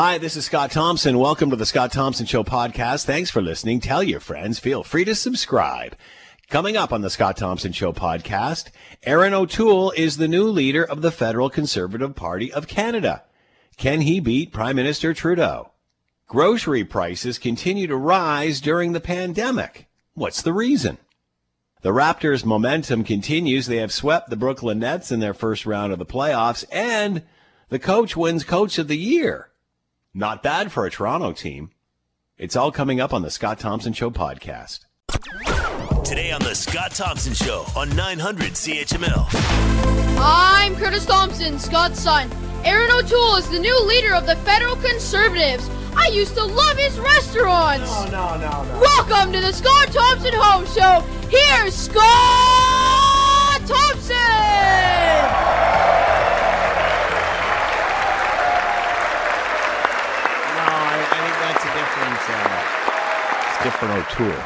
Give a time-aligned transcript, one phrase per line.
[0.00, 1.18] Hi, this is Scott Thompson.
[1.18, 3.04] Welcome to the Scott Thompson Show podcast.
[3.04, 3.80] Thanks for listening.
[3.80, 4.60] Tell your friends.
[4.60, 5.96] Feel free to subscribe.
[6.48, 8.70] Coming up on the Scott Thompson Show podcast,
[9.02, 13.24] Erin O'Toole is the new leader of the Federal Conservative Party of Canada.
[13.76, 15.72] Can he beat Prime Minister Trudeau?
[16.28, 19.88] Grocery prices continue to rise during the pandemic.
[20.14, 20.98] What's the reason?
[21.82, 23.66] The Raptors' momentum continues.
[23.66, 27.24] They have swept the Brooklyn Nets in their first round of the playoffs, and
[27.68, 29.48] the coach wins Coach of the Year.
[30.14, 31.70] Not bad for a Toronto team.
[32.38, 34.80] It's all coming up on the Scott Thompson Show podcast.
[36.04, 39.26] Today on the Scott Thompson Show on 900 CHML.
[40.18, 42.30] I'm Curtis Thompson, Scott's son.
[42.64, 45.68] Erin O'Toole is the new leader of the Federal Conservatives.
[45.96, 47.90] I used to love his restaurants.
[47.90, 48.80] No, no, no, no.
[48.80, 51.04] Welcome to the Scott Thompson Home Show.
[51.28, 55.47] Here's Scott Thompson.
[63.62, 64.42] Different O'Toole.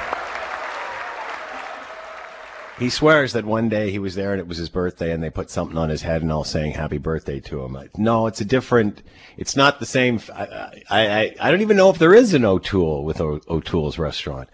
[2.79, 5.31] He swears that one day he was there and it was his birthday and they
[5.31, 7.77] put something on his head and all saying happy birthday to him.
[7.97, 9.03] No, it's a different,
[9.37, 10.21] it's not the same.
[10.35, 14.49] I, I, I don't even know if there is an O'Toole with o, O'Toole's restaurant.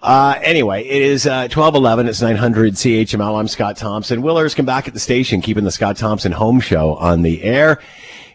[0.00, 2.06] Uh, anyway, it is uh, 1211.
[2.06, 3.38] It's 900 CHML.
[3.38, 4.22] I'm Scott Thompson.
[4.22, 7.80] Willers come back at the station, keeping the Scott Thompson home show on the air.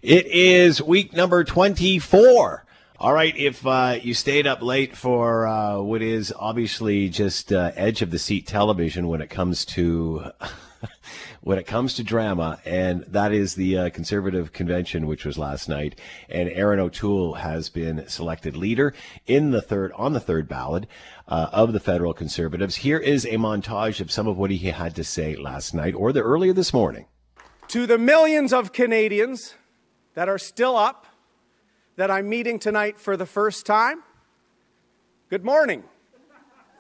[0.02, 2.63] It is week number 24
[3.00, 7.72] all right, if uh, you stayed up late for uh, what is obviously just uh,
[7.76, 10.32] edge of the seat television when it comes to
[11.42, 15.68] when it comes to drama, and that is the uh, conservative convention, which was last
[15.68, 16.00] night,
[16.30, 18.94] and Erin O'Toole has been selected leader
[19.26, 20.86] in the third on the third ballot
[21.28, 22.78] uh, of the federal conservatives.
[22.78, 26.14] Here is a montage of some of what he had to say last night or
[26.14, 27.08] the earlier this morning.
[27.70, 29.56] To the millions of Canadians
[30.14, 31.08] that are still up
[31.96, 34.02] that I'm meeting tonight for the first time,
[35.30, 35.84] good morning.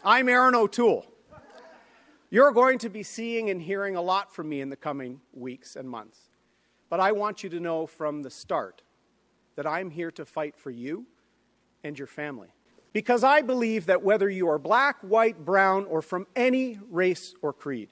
[0.04, 1.06] I'm Erin O'Toole.
[2.32, 5.76] You're going to be seeing and hearing a lot from me in the coming weeks
[5.76, 6.20] and months.
[6.90, 8.82] But I want you to know from the start
[9.56, 11.06] that I'm here to fight for you
[11.84, 12.50] and your family.
[12.92, 17.54] Because I believe that whether you are black, white, brown, or from any race or
[17.54, 17.90] creed,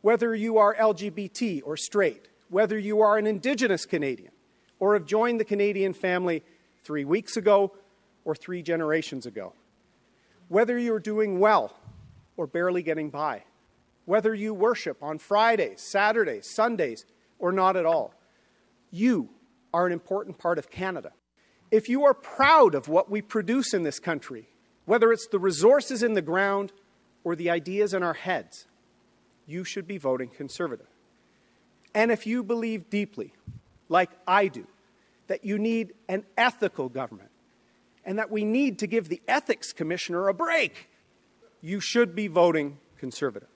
[0.00, 4.32] whether you are LGBT or straight, whether you are an Indigenous Canadian,
[4.80, 6.42] or have joined the Canadian family
[6.84, 7.72] three weeks ago
[8.24, 9.52] or three generations ago.
[10.48, 11.74] Whether you're doing well
[12.36, 13.42] or barely getting by.
[14.06, 17.04] Whether you worship on Fridays, Saturdays, Sundays,
[17.38, 18.14] or not at all.
[18.90, 19.28] You
[19.74, 21.12] are an important part of Canada.
[21.70, 24.48] If you are proud of what we produce in this country,
[24.86, 26.72] whether it's the resources in the ground
[27.24, 28.66] or the ideas in our heads,
[29.46, 30.88] you should be voting Conservative.
[31.94, 33.34] And if you believe deeply,
[33.88, 34.66] like I do,
[35.26, 37.30] that you need an ethical government
[38.04, 40.88] and that we need to give the Ethics Commissioner a break,
[41.60, 43.48] you should be voting Conservative.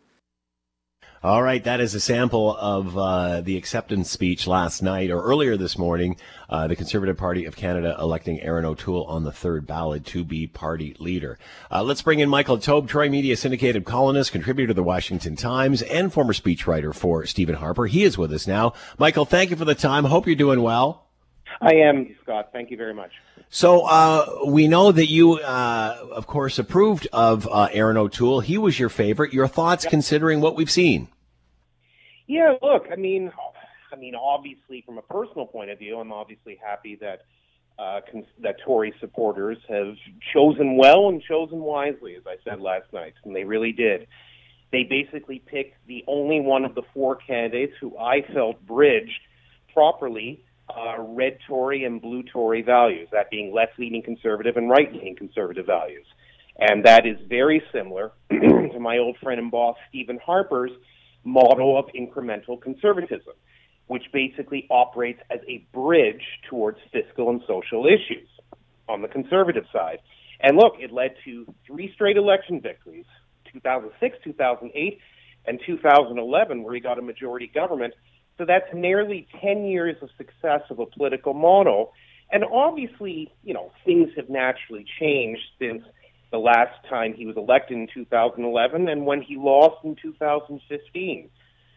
[1.24, 5.56] All right, that is a sample of uh, the acceptance speech last night or earlier
[5.56, 6.16] this morning.
[6.50, 10.48] Uh, the Conservative Party of Canada electing Erin O'Toole on the third ballot to be
[10.48, 11.38] party leader.
[11.70, 15.80] Uh, let's bring in Michael Taube, Troy Media syndicated columnist, contributor to the Washington Times,
[15.82, 17.86] and former speechwriter for Stephen Harper.
[17.86, 18.72] He is with us now.
[18.98, 20.06] Michael, thank you for the time.
[20.06, 21.06] Hope you're doing well.
[21.60, 22.50] I am, Scott.
[22.52, 23.12] Thank you very much.
[23.48, 28.40] So uh, we know that you, uh, of course, approved of uh, Erin O'Toole.
[28.40, 29.32] He was your favorite.
[29.32, 29.90] Your thoughts, yep.
[29.90, 31.08] considering what we've seen?
[32.26, 33.30] Yeah, look, I mean,
[33.92, 37.22] I mean, obviously, from a personal point of view, I'm obviously happy that
[37.78, 39.96] uh, cons- that Tory supporters have
[40.32, 44.06] chosen well and chosen wisely, as I said last night, and they really did.
[44.70, 49.20] They basically picked the only one of the four candidates who I felt bridged
[49.74, 50.42] properly
[50.76, 55.16] uh, red Tory and blue Tory values, that being left leaning conservative and right leaning
[55.16, 56.06] conservative values.
[56.58, 60.70] And that is very similar to my old friend and boss, Stephen Harper's
[61.24, 63.34] model of incremental conservatism,
[63.86, 68.28] which basically operates as a bridge towards fiscal and social issues
[68.88, 69.98] on the conservative side.
[70.40, 73.06] And look, it led to three straight election victories
[73.52, 74.98] 2006, 2008,
[75.46, 77.94] and 2011, where he got a majority government
[78.38, 81.92] so that's nearly 10 years of success of a political model.
[82.30, 85.82] And obviously, you know, things have naturally changed since
[86.30, 91.30] the last time he was elected in 2011 and when he lost in 2015.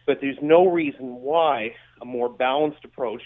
[0.06, 3.22] But there's no reason why a more balanced approach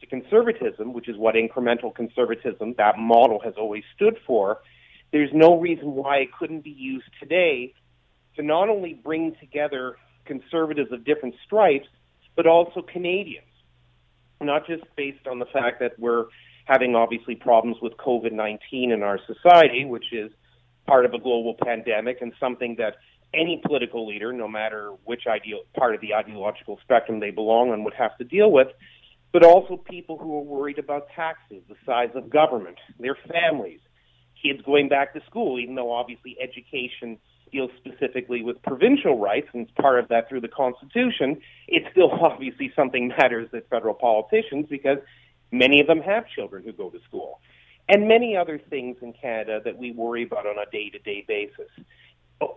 [0.00, 4.60] to conservatism, which is what incremental conservatism, that model has always stood for,
[5.12, 7.74] there's no reason why it couldn't be used today
[8.36, 11.86] to not only bring together conservatives of different stripes,
[12.36, 13.46] but also Canadians,
[14.40, 16.26] not just based on the fact that we're
[16.64, 20.30] having obviously problems with COVID 19 in our society, which is
[20.86, 22.96] part of a global pandemic and something that
[23.34, 27.84] any political leader, no matter which ideal, part of the ideological spectrum they belong on,
[27.84, 28.68] would have to deal with,
[29.32, 33.80] but also people who are worried about taxes, the size of government, their families,
[34.42, 37.18] kids going back to school, even though obviously education
[37.52, 42.10] deals specifically with provincial rights and it's part of that through the Constitution, it still
[42.20, 44.98] obviously something matters that federal politicians because
[45.50, 47.40] many of them have children who go to school.
[47.88, 51.24] And many other things in Canada that we worry about on a day to day
[51.26, 51.68] basis.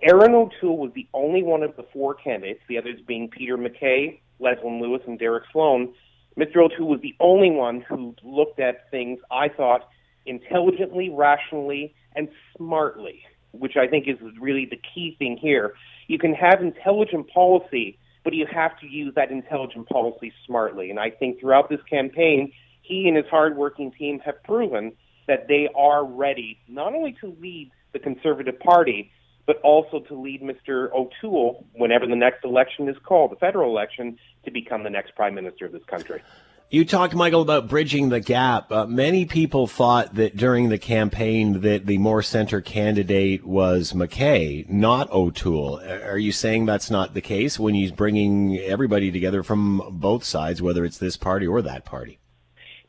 [0.01, 4.21] Erin O'Toole was the only one of the four candidates, the others being Peter MacKay,
[4.39, 5.94] Leslyn Lewis, and Derek Sloan.
[6.38, 6.57] Mr.
[6.57, 9.88] O'Toole was the only one who looked at things, I thought,
[10.25, 13.24] intelligently, rationally, and smartly,
[13.60, 15.74] which I think is really the key thing here.
[16.07, 20.90] You can have intelligent policy, but you have to use that intelligent policy smartly.
[20.90, 24.94] And I think throughout this campaign, he and his hardworking team have proven
[25.28, 29.12] that they are ready not only to lead the Conservative Party,
[29.48, 30.92] but also to lead Mr.
[30.92, 35.36] O'Toole, whenever the next election is called, the federal election, to become the next prime
[35.36, 36.22] minister of this country.
[36.71, 38.71] You talked, Michael, about bridging the gap.
[38.71, 44.65] Uh, many people thought that during the campaign that the more center candidate was MacKay,
[44.67, 45.79] not O'Toole.
[45.79, 50.59] Are you saying that's not the case when he's bringing everybody together from both sides,
[50.59, 52.17] whether it's this party or that party?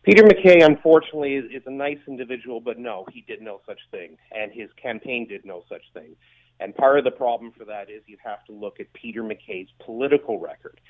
[0.05, 4.17] Peter MacKay, unfortunately, is, is a nice individual, but no, he did no such thing,
[4.33, 6.17] and his campaign did no such thing.
[6.61, 9.69] And part of the problem for that is you have to look at Peter MacKay's
[9.85, 10.81] political record.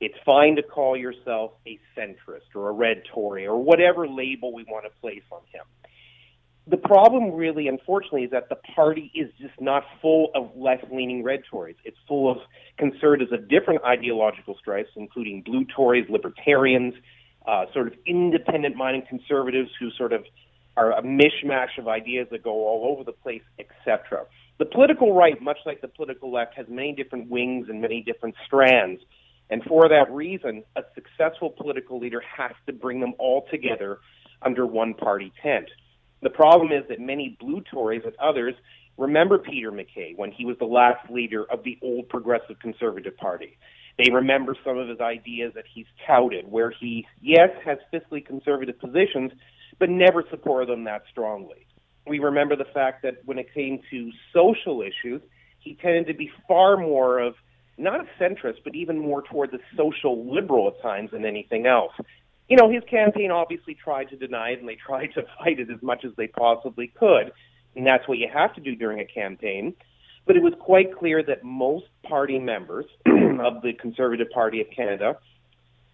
[0.00, 4.64] It's fine to call yourself a centrist or a red Tory or whatever label we
[4.64, 5.64] want to place on him.
[6.68, 11.22] The problem, really, unfortunately, is that the party is just not full of left leaning
[11.22, 11.76] red Tories.
[11.84, 12.38] It's full of
[12.76, 16.94] conservatives of different ideological stripes, including blue Tories, libertarians,
[17.46, 20.24] uh, sort of independent minded conservatives who sort of
[20.76, 24.24] are a mishmash of ideas that go all over the place, etc.
[24.58, 28.34] The political right, much like the political left, has many different wings and many different
[28.44, 29.00] strands.
[29.50, 34.00] And for that reason, a successful political leader has to bring them all together
[34.42, 35.68] under one party tent.
[36.22, 38.54] The problem is that many blue Tories and others
[38.96, 43.58] remember Peter MacKay when he was the last leader of the old Progressive Conservative Party.
[43.98, 48.78] They remember some of his ideas that he's touted, where he, yes, has fiscally conservative
[48.78, 49.32] positions,
[49.78, 51.66] but never supported them that strongly.
[52.06, 55.22] We remember the fact that when it came to social issues,
[55.58, 57.34] he tended to be far more of
[57.78, 61.92] not a centrist, but even more toward the social liberal at times than anything else.
[62.48, 65.70] You know, his campaign obviously tried to deny it and they tried to fight it
[65.70, 67.32] as much as they possibly could.
[67.74, 69.74] And that's what you have to do during a campaign.
[70.26, 75.18] But it was quite clear that most party members of the Conservative Party of Canada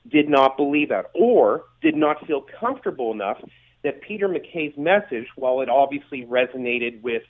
[0.08, 3.38] did not believe that or did not feel comfortable enough
[3.84, 7.22] that Peter MacKay's message, while it obviously resonated with,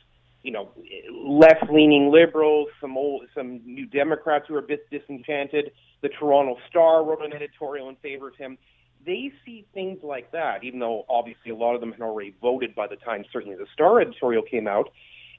[0.43, 0.71] you know,
[1.13, 7.05] left-leaning liberals, some old, some new Democrats who are a bit disenchanted, the Toronto Star
[7.05, 8.59] wrote an editorial in favor of him.
[9.05, 12.75] They see things like that, even though obviously a lot of them had already voted
[12.75, 14.91] by the time certainly the Star editorial came out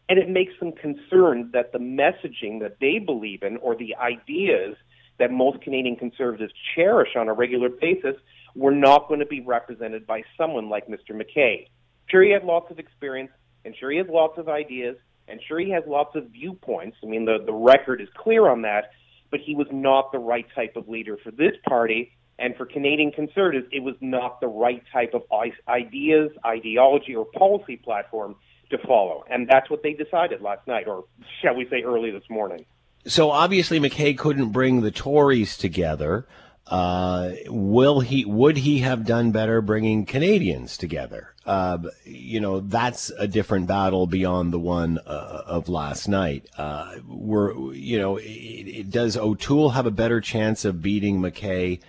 [0.10, 4.76] and it makes them concerned that the messaging that they believe in or the ideas
[5.20, 8.16] that most Canadian conservatives cherish on a regular basis
[8.56, 11.16] were not going to be represented by someone like Mr.
[11.16, 11.70] MacKay.
[12.08, 13.32] Sure, he had lots of experience,
[13.66, 14.98] and sure, he has lots of ideas,
[15.28, 16.98] and sure, he has lots of viewpoints.
[17.04, 18.92] I mean, the, the record is clear on that,
[19.32, 22.12] but he was not the right type of leader for this party.
[22.40, 25.22] And for Canadian conservatives, it was not the right type of
[25.68, 28.36] ideas, ideology, or policy platform
[28.72, 29.24] to follow.
[29.30, 31.06] And that's what they decided last night, or
[31.42, 32.66] shall we say early this morning.
[33.06, 36.26] So obviously MacKay couldn't bring the Tories together.
[36.66, 38.26] Uh, will he?
[38.26, 41.33] Would he have done better bringing Canadians together?
[41.46, 46.48] Uh, you know, that's a different battle beyond the one uh, of last night.
[46.58, 51.80] Uh, we're, you know, it, it, does O'Toole have a better chance of beating MacKay?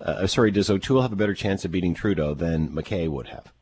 [0.00, 3.52] Uh, sorry, does O'Toole have a better chance of beating Trudeau than MacKay would have?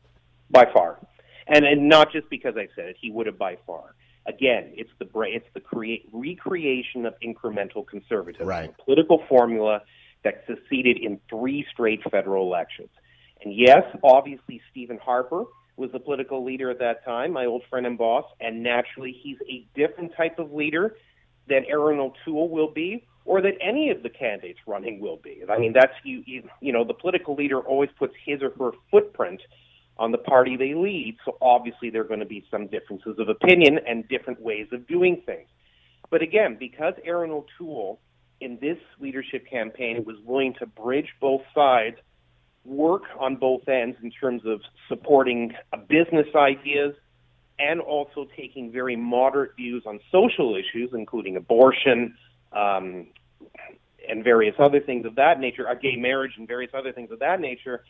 [0.49, 0.99] By far
[1.47, 3.95] and and not just because I said it, he would have by far.
[4.25, 8.69] Again, it's the it's the create recreation of incremental conservatism, right.
[8.69, 9.81] a political formula
[10.23, 12.89] that succeeded in three straight federal elections.
[13.43, 15.43] And yes, obviously Stephen Harper
[15.75, 19.37] was the political leader at that time, my old friend and boss, and naturally he's
[19.49, 20.95] a different type of leader
[21.47, 25.41] than Erin O'Toole will be, or that any of the candidates running will be.
[25.49, 28.77] I mean, that's you, you, you know, the political leader always puts his or her
[28.91, 29.41] footprint
[29.97, 31.17] on the party they lead.
[31.25, 34.87] So obviously there are going to be some differences of opinion and different ways of
[34.87, 35.47] doing things.
[36.09, 37.99] But again, because Erin O'Toole
[38.41, 41.97] in this leadership campaign was willing to bridge both sides,
[42.65, 46.95] work on both ends in terms of supporting uh, business ideas
[47.59, 52.15] and also taking very moderate views on social issues, including abortion
[52.51, 53.07] um,
[54.09, 57.19] and various other things of that nature, a gay marriage and various other things of
[57.19, 57.83] that nature.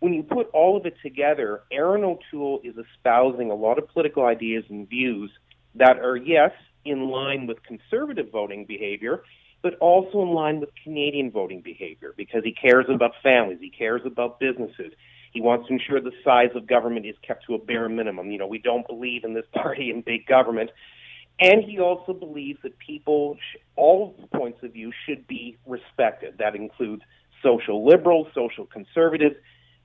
[0.00, 4.24] When you put all of it together, Erin O'Toole is espousing a lot of political
[4.24, 5.30] ideas and views
[5.74, 6.52] that are, yes,
[6.84, 9.22] in line with conservative voting behavior,
[9.62, 14.02] but also in line with Canadian voting behavior because he cares about families, he cares
[14.04, 14.92] about businesses.
[15.32, 18.30] He wants to ensure the size of government is kept to a bare minimum.
[18.30, 20.70] You know, we don't believe in this party in big government.
[21.38, 23.36] And he also believes that people,
[23.76, 26.38] all points of view, should be respected.
[26.38, 27.02] That includes
[27.42, 29.36] social liberals, social conservatives.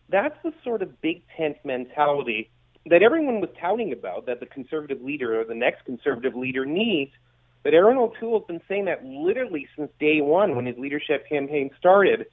[0.07, 2.49] That's the sort of big tent mentality
[2.85, 7.11] that everyone was touting about that the conservative leader or the next conservative leader needs.
[7.63, 11.69] But Erin O'Toole has been saying that literally since day one when his leadership campaign
[11.77, 12.25] started.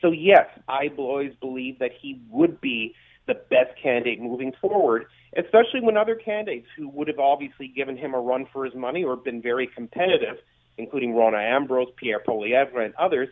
[0.00, 2.94] So, yes, I always believe that he would be
[3.26, 8.14] the best candidate moving forward, especially when other candidates who would have obviously given him
[8.14, 10.38] a run for his money or been very competitive,
[10.76, 13.28] including Rona Ambrose, Pierre Poilievre, and others,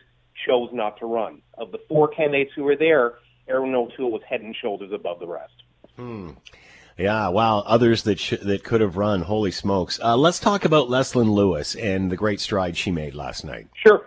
[0.47, 1.41] chose not to run.
[1.57, 3.15] Of the four candidates who were there,
[3.49, 5.53] Erin O'Toole was head and shoulders above the rest.
[5.97, 6.31] Hmm.
[7.01, 7.59] Yeah, wow.
[7.65, 9.21] Others that sh- that could have run.
[9.21, 9.99] Holy smokes!
[9.99, 13.67] Uh, let's talk about Leslyn Lewis and the great stride she made last night.
[13.73, 14.05] Sure.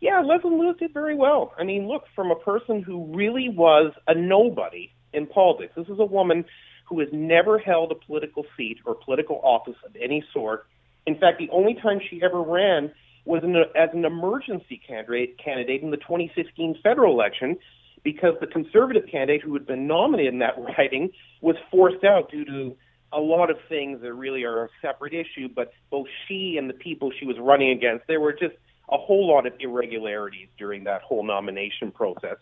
[0.00, 1.52] Yeah, Leslyn Lewis did very well.
[1.58, 5.72] I mean, look, from a person who really was a nobody in politics.
[5.76, 6.44] This is a woman
[6.88, 10.66] who has never held a political seat or political office of any sort.
[11.06, 12.92] In fact, the only time she ever ran
[13.24, 17.56] was in a, as an emergency candidate candidate in the 2015 federal election
[18.06, 21.10] because the conservative candidate who had been nominated in that riding
[21.40, 22.76] was forced out due to
[23.12, 26.74] a lot of things that really are a separate issue, but both she and the
[26.74, 28.54] people she was running against, there were just
[28.92, 32.36] a whole lot of irregularities during that whole nomination process.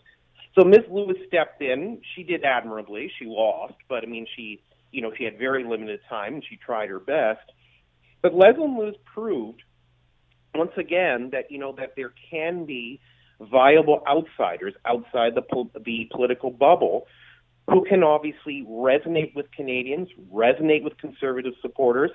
[0.53, 0.81] So Ms.
[0.91, 1.99] Lewis stepped in.
[2.15, 3.11] She did admirably.
[3.17, 6.57] She lost, but I mean, she, you know, she had very limited time and she
[6.57, 7.51] tried her best.
[8.21, 9.63] But Leslyn Lewis proved
[10.53, 12.99] once again that you know that there can be
[13.39, 17.07] viable outsiders outside the, po- the political bubble
[17.69, 22.11] who can obviously resonate with Canadians, resonate with conservative supporters,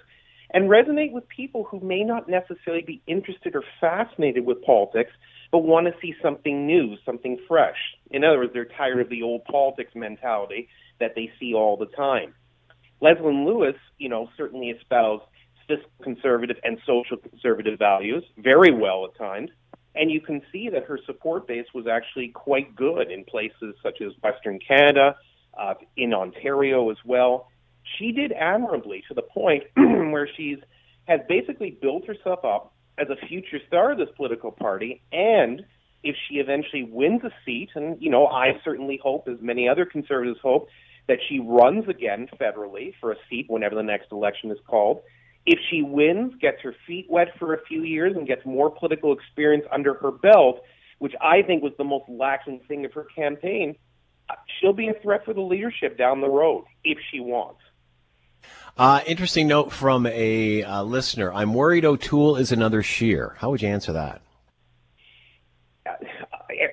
[0.53, 5.11] and resonate with people who may not necessarily be interested or fascinated with politics,
[5.53, 7.79] but want to see something new, something fresh.
[8.11, 10.69] In other words, they're tired of the old politics mentality
[11.01, 12.35] that they see all the time.
[13.03, 15.25] Leslyn Lewis, you know, certainly espoused
[15.67, 19.51] fiscal conservative and social conservative values very well at times.
[19.95, 24.01] And you can see that her support base was actually quite good in places such
[24.01, 25.17] as Western Canada,
[25.59, 27.49] uh, in Ontario as well.
[27.99, 30.59] She did admirably to the point where she's
[31.07, 35.03] has basically built herself up as a future star of this political party.
[35.11, 35.65] And
[36.05, 39.85] if she eventually wins a seat, and you know, I certainly hope, as many other
[39.85, 40.69] conservatives hope,
[41.09, 45.01] that she runs again federally for a seat whenever the next election is called.
[45.47, 49.13] If she wins, gets her feet wet for a few years, and gets more political
[49.13, 50.63] experience under her belt,
[50.99, 53.77] which I think was the most lacking thing of her campaign,
[54.61, 57.61] she'll be a threat for the leadership down the road if she wants.
[58.77, 61.33] Uh, interesting note from a uh, listener.
[61.33, 63.37] I'm worried O'Toole is another Scheer.
[63.39, 64.23] How would you answer that?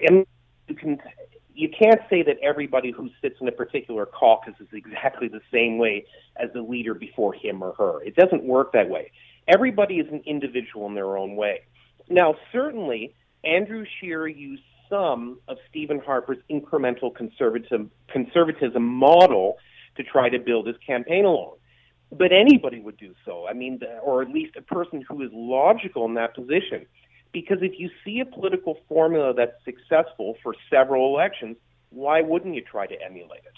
[0.08, 0.26] And
[0.68, 1.00] you can
[1.58, 5.80] you can't say that everybody who sits in a particular caucus is exactly the same
[5.80, 6.06] way
[6.38, 8.04] as the leader before him or her.
[8.04, 9.12] It doesn't work that way.
[9.48, 11.62] Everybody is an individual in their own way.
[12.10, 19.58] Now, certainly, Andrew Scheer used some of Stephen Harper's incremental conservatism, conservatism model
[19.96, 21.56] to try to build his campaign along.
[22.12, 23.48] But anybody would do so.
[23.50, 26.86] I mean, or at least a person who is logical in that position.
[27.32, 31.58] Because if you see a political formula that's successful for several elections,
[31.90, 33.54] why wouldn't you try to emulate it?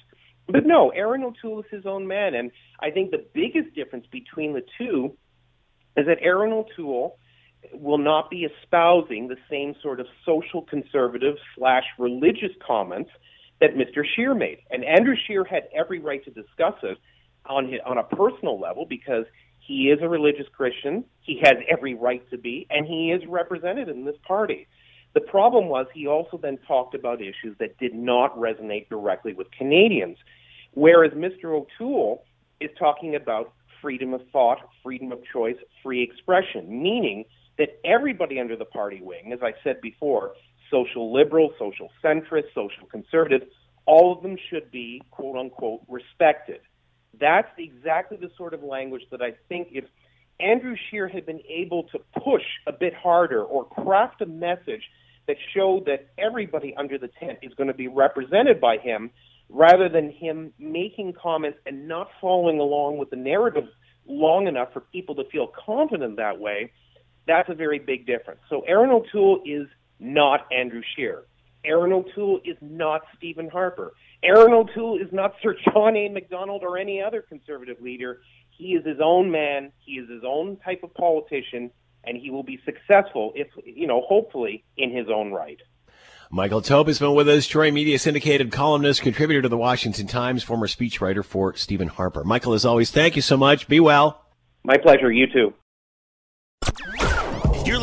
[0.47, 2.33] But no, Erin O'Toole is his own man.
[2.33, 5.15] And I think the biggest difference between the two
[5.95, 7.17] is that Erin O'Toole
[7.73, 13.11] will not be espousing the same sort of social conservative slash religious comments
[13.59, 14.03] that Mr.
[14.15, 14.59] Scheer made.
[14.71, 16.97] And Andrew Scheer had every right to discuss it
[17.45, 19.25] on his, on a personal level because
[19.69, 21.05] he is a religious Christian.
[21.21, 24.67] He has every right to be, and he is represented in this party.
[25.13, 29.45] The problem was he also then talked about issues that did not resonate directly with
[29.51, 30.17] Canadians,
[30.73, 31.55] whereas Mr.
[31.55, 32.23] O'Toole
[32.59, 37.25] is talking about freedom of thought, freedom of choice, free expression, meaning
[37.59, 40.31] that everybody under the party wing, as I said before,
[40.71, 43.43] social liberal, social centrist, social conservative,
[43.85, 46.61] all of them should be, quote unquote, respected.
[47.19, 49.85] That's exactly the sort of language that I think if
[50.39, 54.83] Andrew Scheer had been able to push a bit harder or craft a message
[55.27, 59.11] that showed that everybody under the tent is going to be represented by him
[59.49, 63.65] rather than him making comments and not following along with the narrative
[64.07, 66.71] long enough for people to feel confident that way,
[67.27, 68.39] that's a very big difference.
[68.49, 69.67] So Erin O'Toole is
[69.99, 71.23] not Andrew Scheer.
[71.65, 73.93] Erin O'Toole is not Stephen Harper.
[74.23, 76.09] Erin O'Toole is not Sir John A.
[76.09, 78.21] Macdonald or any other conservative leader.
[78.49, 79.71] He is his own man.
[79.79, 81.71] He is his own type of politician,
[82.03, 85.59] and he will be successful if, you know, hopefully in his own right.
[86.31, 90.43] Michael Taube has been with us, Troy Media syndicated columnist, contributor to the Washington Times,
[90.43, 92.23] former speechwriter for Stephen Harper.
[92.23, 93.67] Michael, as always, thank you so much.
[93.67, 94.25] Be well.
[94.63, 95.11] My pleasure.
[95.11, 95.53] You too.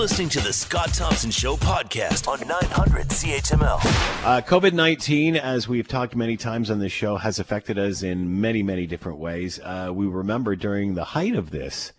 [0.06, 3.80] Listening to the Scott Thompson Show podcast on 900 CHML.
[4.24, 8.40] Uh, COVID 19, as we've talked many times on this show, has affected us in
[8.40, 9.58] many, many different ways.
[9.58, 11.92] Uh, we remember during the height of this,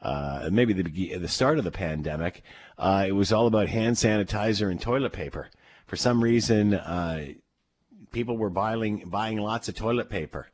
[0.00, 2.42] uh, maybe the, the start of the pandemic,
[2.78, 5.50] uh, it was all about hand sanitizer and toilet paper
[5.90, 7.26] for some reason, uh,
[8.12, 10.46] people were buying buying lots of toilet paper.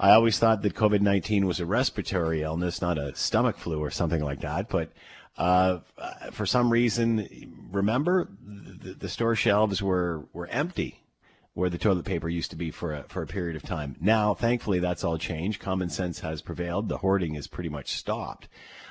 [0.00, 3.90] I always thought that COVID nineteen was a respiratory illness, not a stomach flu or
[3.90, 4.70] something like that.
[4.70, 4.92] But
[5.36, 5.80] uh,
[6.32, 11.02] for some reason, remember the, the, store shelves were were empty
[11.52, 13.94] where the toilet paper used to be for a, for a period of time.
[14.00, 15.60] Now, thankfully, that's all changed.
[15.60, 16.88] Common sense has prevailed.
[16.88, 18.48] The hoarding is pretty much stopped.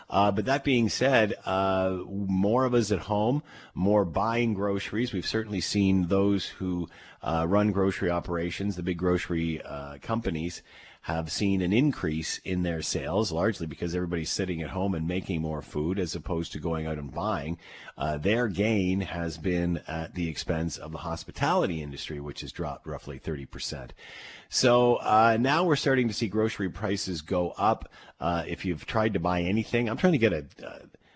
[0.09, 3.41] Uh, but that being said, uh, more of us at home,
[3.73, 5.13] more buying groceries.
[5.13, 6.89] We've certainly seen those who
[7.21, 10.61] uh, run grocery operations, the big grocery uh, companies,
[11.01, 15.41] have seen an increase in their sales, largely because everybody's sitting at home and making
[15.41, 17.57] more food as opposed to going out and buying.
[17.97, 22.85] Uh, their gain has been at the expense of the hospitality industry, which has dropped
[22.85, 23.91] roughly 30%.
[24.49, 27.89] So uh, now we're starting to see grocery prices go up.
[28.19, 30.45] Uh, if you've tried to buy anything, I'm trying to get a,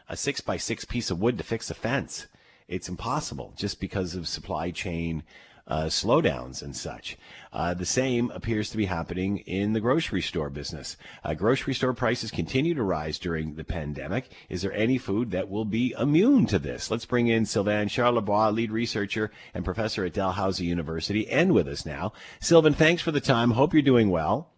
[0.07, 2.27] a six by six piece of wood to fix a fence.
[2.69, 5.23] It's impossible just because of supply chain
[5.67, 7.17] uh, slowdowns and such.
[7.51, 10.97] Uh, the same appears to be happening in the grocery store business.
[11.23, 14.29] Uh, grocery store prices continue to rise during the pandemic.
[14.49, 16.89] Is there any food that will be immune to this?
[16.89, 21.85] Let's bring in Sylvain Charlebois, lead researcher and professor at Dalhousie University, and with us
[21.85, 22.13] now.
[22.39, 23.51] Sylvain, thanks for the time.
[23.51, 24.49] Hope you're doing well.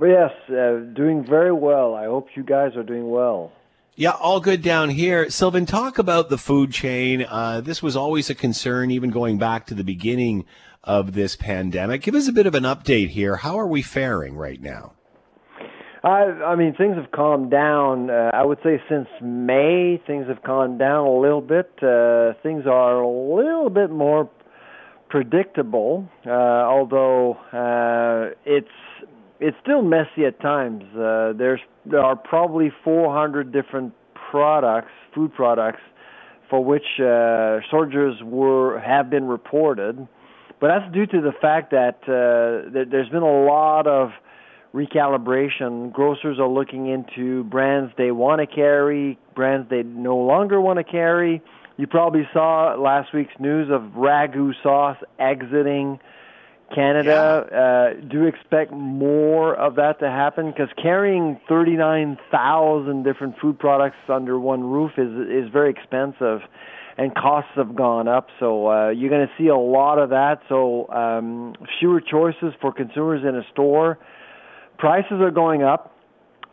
[0.00, 1.94] Yes, uh, doing very well.
[1.94, 3.52] I hope you guys are doing well.
[4.00, 5.28] Yeah, all good down here.
[5.28, 7.22] Sylvain, talk about the food chain.
[7.28, 10.46] Uh, this was always a concern, even going back to the beginning
[10.82, 12.00] of this pandemic.
[12.00, 13.36] Give us a bit of an update here.
[13.36, 14.94] How are we faring right now?
[16.02, 18.08] I, I mean, things have calmed down.
[18.08, 21.70] Uh, I would say since May, things have calmed down a little bit.
[21.82, 24.30] Uh, things are a little bit more
[25.10, 28.66] predictable, uh, although uh, it's
[29.40, 30.84] it's still messy at times.
[30.94, 33.94] Uh, there's there are probably 400 different
[34.30, 35.80] products, food products,
[36.48, 40.06] for which uh, shortages were have been reported,
[40.60, 44.10] but that's due to the fact that uh, there's been a lot of
[44.74, 45.92] recalibration.
[45.92, 50.84] Grocers are looking into brands they want to carry, brands they no longer want to
[50.84, 51.42] carry.
[51.76, 55.98] You probably saw last week's news of ragu sauce exiting
[56.74, 57.58] Canada, yeah.
[57.58, 64.38] uh, do expect more of that to happen because carrying 39,000 different food products under
[64.38, 66.40] one roof is is very expensive,
[66.96, 68.28] and costs have gone up.
[68.38, 70.42] So uh, you're going to see a lot of that.
[70.48, 73.98] So um, fewer choices for consumers in a store.
[74.78, 75.96] Prices are going up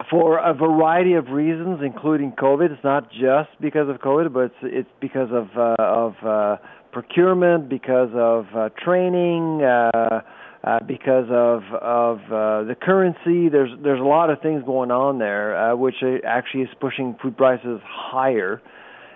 [0.10, 2.72] for a variety of reasons, including COVID.
[2.72, 6.58] It's not just because of COVID, but it's, it's because of uh, of uh,
[6.91, 10.21] procurement, because of uh, training, uh,
[10.63, 13.50] uh, because of of uh, the currency.
[13.50, 15.95] There's there's a lot of things going on there, uh, which
[16.26, 18.62] actually is pushing food prices higher.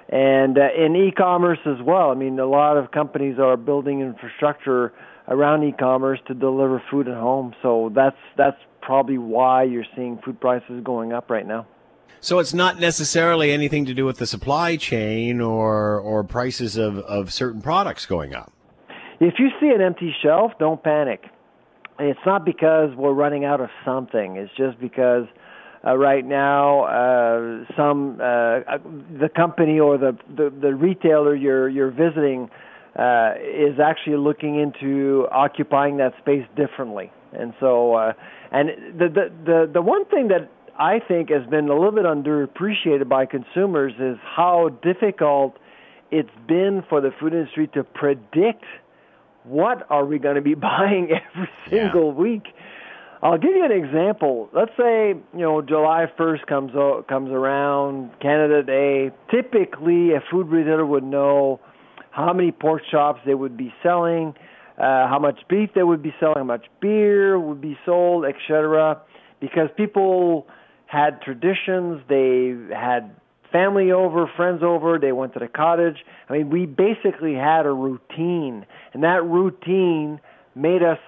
[0.09, 2.11] And uh, in e-commerce as well.
[2.11, 4.91] I mean, a lot of companies are building infrastructure
[5.27, 7.53] around e-commerce to deliver food at home.
[7.61, 11.65] So that's that's probably why you're seeing food prices going up right now.
[12.23, 16.99] So it's not necessarily anything to do with the supply chain or or prices of,
[16.99, 18.53] of certain products going up.
[19.19, 21.23] If you see an empty shelf, don't panic.
[21.99, 24.35] It's not because we're running out of something.
[24.35, 25.25] It's just because
[25.83, 28.77] uh, right now uh, some uh, uh
[29.19, 32.51] the company or the, the, the retailer you're you're visiting
[32.99, 37.11] uh, is actually looking into occupying that space differently.
[37.33, 38.13] And so, uh,
[38.51, 40.51] and the, the the the one thing that
[40.81, 45.57] I think has been a little bit underappreciated by consumers is how difficult
[46.09, 48.65] it's been for the food industry to predict
[49.43, 52.19] what are we going to be buying every single yeah.
[52.19, 52.43] week.
[53.21, 54.49] I'll give you an example.
[54.53, 56.71] Let's say you know July 1st comes
[57.07, 59.11] comes around, Canada Day.
[59.29, 61.59] Typically, a food retailer would know
[62.09, 64.33] how many pork chops they would be selling,
[64.79, 68.99] uh, how much beef they would be selling, how much beer would be sold, etc.
[69.39, 70.47] Because people
[70.91, 73.15] had traditions, they had
[73.49, 76.03] family over, friends over, they went to the cottage.
[76.27, 80.19] I mean, we basically had a routine, and that routine
[80.53, 80.99] made us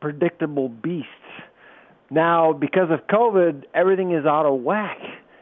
[0.00, 1.08] predictable beasts.
[2.08, 5.00] Now, because of COVID, everything is out of whack.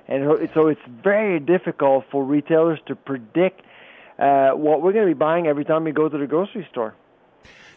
[0.08, 3.60] And so it's very difficult for retailers to predict
[4.18, 6.94] uh, what we're going to be buying every time we go to the grocery store.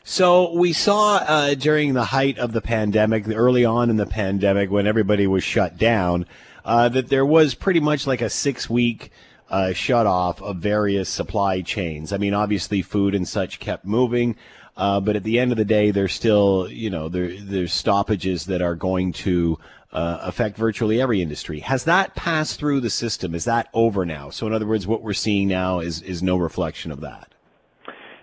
[0.05, 4.69] So we saw uh, during the height of the pandemic, early on in the pandemic,
[4.69, 6.25] when everybody was shut down,
[6.65, 9.11] uh, that there was pretty much like a six week
[9.49, 12.11] uh, shut off of various supply chains.
[12.11, 14.35] I mean, obviously, food and such kept moving.
[14.75, 18.47] Uh, but at the end of the day, there's still, you know, there, there's stoppages
[18.47, 19.57] that are going to
[19.93, 21.59] uh, affect virtually every industry.
[21.59, 23.33] Has that passed through the system?
[23.35, 24.31] Is that over now?
[24.31, 27.33] So, in other words, what we're seeing now is is no reflection of that.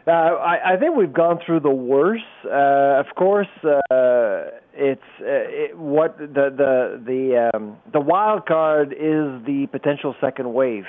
[0.06, 2.24] Uh, I, I think we've gone through the worst.
[2.44, 8.92] Uh, of course, uh, it's uh, it, what the the the um, the wild card
[8.92, 10.86] is the potential second wave,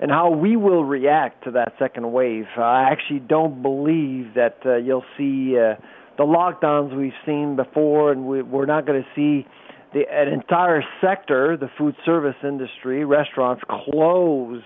[0.00, 2.46] and how we will react to that second wave.
[2.56, 5.74] I actually don't believe that uh, you'll see uh,
[6.16, 9.46] the lockdowns we've seen before, and we, we're not going to see
[9.92, 14.62] the an entire sector, the food service industry, restaurants close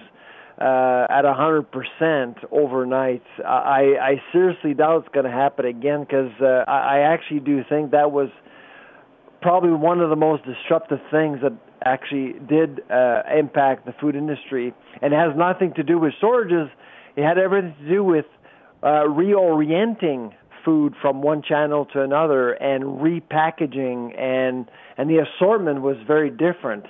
[0.61, 3.23] uh, at a hundred percent overnight.
[3.45, 7.62] I, I seriously doubt it's going to happen again because uh, I, I actually do
[7.69, 8.31] think that was
[9.42, 11.53] probably one of the most disruptive things that
[11.85, 16.69] actually did uh, impact the food industry, and has nothing to do with shortages.
[17.16, 18.25] It had everything to do with
[18.83, 20.33] uh, reorienting
[20.64, 26.87] food from one channel to another and repackaging and and the assortment was very different.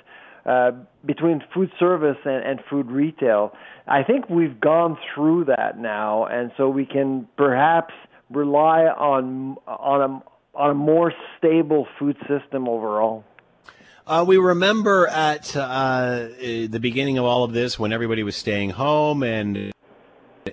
[0.47, 0.71] Uh,
[1.05, 3.51] between food service and, and food retail.
[3.85, 7.93] I think we've gone through that now, and so we can perhaps
[8.29, 13.25] rely on on a on a more stable food system overall.
[14.05, 18.69] Uh, we remember at uh, the beginning of all of this when everybody was staying
[18.69, 19.73] home and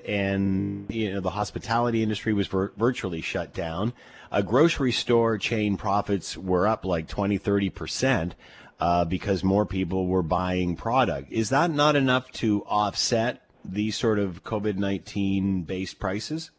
[0.04, 3.92] and you know the hospitality industry was vir- virtually shut down.
[4.32, 8.34] A grocery store chain profits were up like 20, 30 percent
[8.80, 11.30] uh, because more people were buying product.
[11.32, 16.50] Is that not enough to offset these sort of COVID 19 based prices?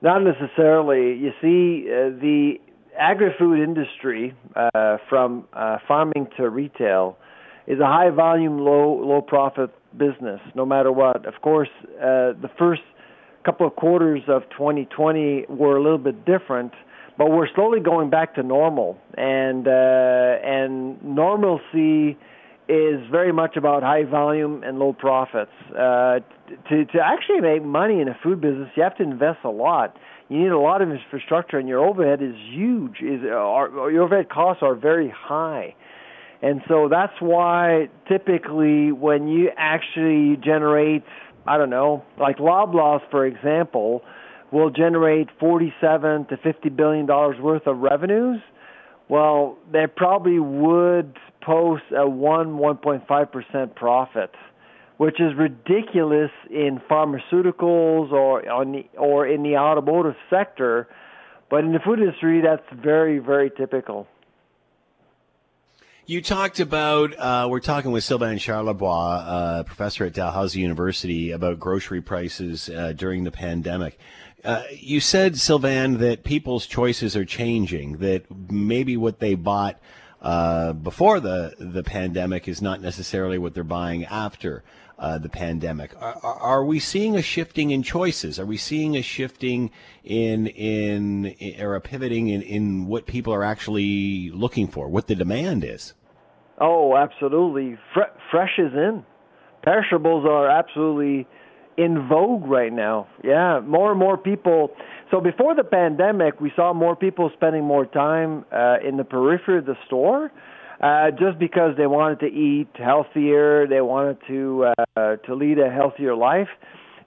[0.00, 1.18] Not necessarily.
[1.18, 2.54] You see, uh, the
[2.98, 7.18] agri food industry, uh, from uh, farming to retail,
[7.66, 10.40] is a high volume, low low profit business.
[10.54, 11.26] No matter what.
[11.26, 12.82] Of course, uh, the first
[13.44, 16.72] couple of quarters of 2020 were a little bit different
[17.18, 22.16] but we're slowly going back to normal, and uh, and normalcy
[22.68, 25.50] is very much about high volume and low profits.
[25.70, 26.20] Uh,
[26.68, 29.96] to to actually make money in a food business, you have to invest a lot.
[30.28, 33.00] You need a lot of infrastructure, and your overhead is huge.
[33.00, 35.74] Is uh, your overhead costs are very high.
[36.40, 41.02] And so that's why typically when you actually generate,
[41.48, 44.02] I don't know, like Loblaws, for example,
[44.50, 48.40] will generate 47 to 50 billion dollars worth of revenues,
[49.08, 54.30] well, they probably would post a 1 1.5% profit,
[54.98, 60.88] which is ridiculous in pharmaceuticals or on the, or in the automotive sector,
[61.50, 64.06] but in the food industry that's very very typical.
[66.08, 71.60] You talked about, uh, we're talking with Sylvain Charlebois, uh, professor at Dalhousie University, about
[71.60, 73.98] grocery prices uh, during the pandemic.
[74.44, 79.80] Uh, you said, Sylvain, that people's choices are changing, that maybe what they bought
[80.22, 84.62] uh, before the, the pandemic is not necessarily what they're buying after
[84.98, 85.92] uh, the pandemic.
[86.00, 88.38] Are, are, we seeing a shifting in choices?
[88.38, 89.70] Are we seeing a shifting
[90.02, 95.06] in, in, in or a pivoting in, in what people are actually looking for, what
[95.06, 95.94] the demand is?
[96.60, 97.78] Oh, absolutely.
[97.94, 99.04] Fre- fresh is in.
[99.62, 101.28] Perishables are absolutely
[101.78, 103.06] in vogue right now.
[103.22, 104.72] Yeah, more and more people.
[105.10, 109.58] So before the pandemic, we saw more people spending more time uh, in the periphery
[109.58, 110.30] of the store,
[110.82, 115.70] uh, just because they wanted to eat healthier, they wanted to uh, to lead a
[115.70, 116.48] healthier life.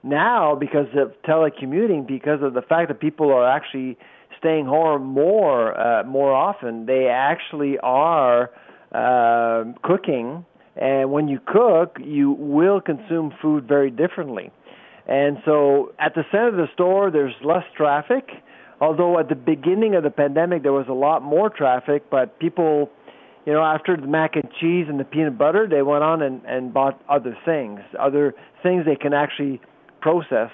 [0.03, 3.97] Now, because of telecommuting, because of the fact that people are actually
[4.39, 8.49] staying home more uh, more often, they actually are
[8.93, 14.49] uh, cooking, and when you cook, you will consume food very differently.
[15.11, 18.29] And so at the center of the store, there's less traffic.
[18.79, 22.89] Although at the beginning of the pandemic, there was a lot more traffic, but people,
[23.45, 26.41] you know, after the mac and cheese and the peanut butter, they went on and,
[26.45, 29.59] and bought other things, other things they can actually
[29.99, 30.49] process.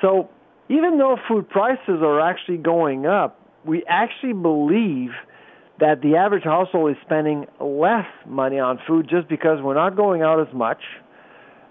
[0.00, 0.30] So
[0.68, 5.10] even though food prices are actually going up, we actually believe
[5.80, 10.22] that the average household is spending less money on food just because we're not going
[10.22, 10.78] out as much.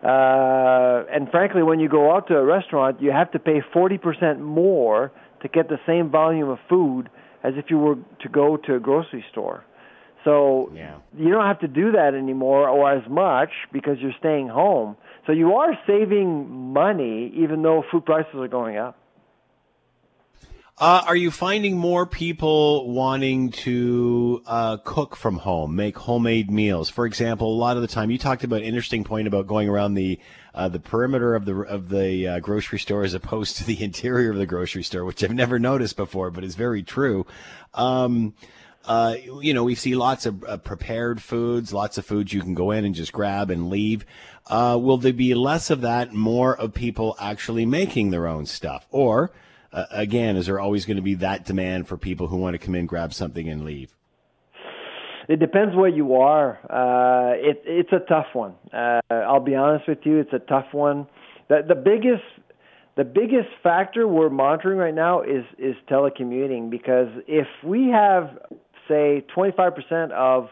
[0.06, 4.40] Uh, and frankly, when you go out to a restaurant, you have to pay 40%
[4.40, 7.10] more to get the same volume of food
[7.44, 9.64] as if you were to go to a grocery store.
[10.24, 10.96] So Yeah.
[11.18, 14.96] you don't have to do that anymore or as much because you're staying home.
[15.26, 18.96] So you are saving money even though food prices are going up.
[20.78, 26.90] Uh, are you finding more people wanting to uh, cook from home, make homemade meals?
[26.90, 29.70] For example, a lot of the time, you talked about an interesting point about going
[29.70, 30.20] around the
[30.54, 34.32] uh, the perimeter of the of the uh, grocery store as opposed to the interior
[34.32, 37.26] of the grocery store, which I've never noticed before, but is very true.
[37.74, 38.34] Um,
[38.84, 42.54] uh, you know, we see lots of uh, prepared foods, lots of foods you can
[42.54, 44.06] go in and just grab and leave.
[44.48, 48.86] Uh, will there be less of that, more of people actually making their own stuff,
[48.92, 49.32] or
[49.76, 52.58] uh, again, is there always going to be that demand for people who want to
[52.58, 53.94] come in, grab something, and leave?
[55.28, 56.60] It depends where you are.
[56.70, 58.54] Uh, it, it's a tough one.
[58.72, 61.08] Uh, I'll be honest with you, it's a tough one.
[61.50, 62.24] The, the biggest
[62.96, 68.38] the biggest factor we're monitoring right now is is telecommuting because if we have
[68.88, 70.50] say 25% of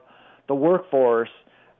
[0.47, 1.29] the workforce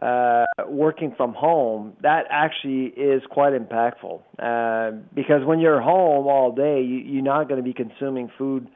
[0.04, 4.22] uh, working from home, that actually is quite impactful.
[4.38, 8.68] Uh, because when you're home all day, you, you're not going to be consuming food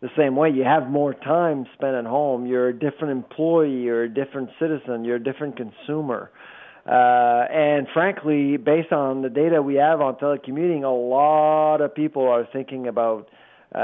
[0.00, 0.50] the same way.
[0.50, 2.46] You have more time spent at home.
[2.46, 3.82] You're a different employee.
[3.82, 5.04] You're a different citizen.
[5.04, 6.30] You're a different consumer.
[6.86, 12.26] Uh, and frankly, based on the data we have on telecommuting, a lot of people
[12.26, 13.28] are thinking about
[13.74, 13.82] uh,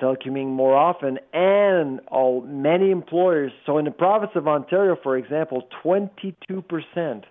[0.00, 3.52] telecommuting more often, and all, many employers.
[3.66, 7.24] So, in the province of Ontario, for example, 22%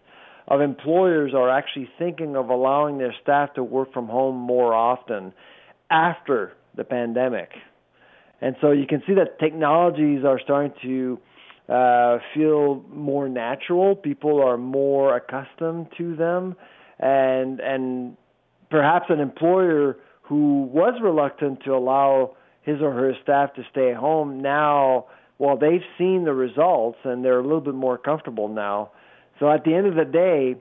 [0.47, 5.33] of employers are actually thinking of allowing their staff to work from home more often
[5.89, 7.49] after the pandemic.
[8.41, 11.19] And so you can see that technologies are starting to
[11.73, 13.95] uh, feel more natural.
[13.95, 16.55] People are more accustomed to them,
[16.99, 18.17] and and
[18.69, 24.41] perhaps an employer who was reluctant to allow his or her staff to stay home
[24.41, 25.05] now,
[25.38, 28.91] well, they've seen the results and they're a little bit more comfortable now.
[29.39, 30.55] So at the end of the day,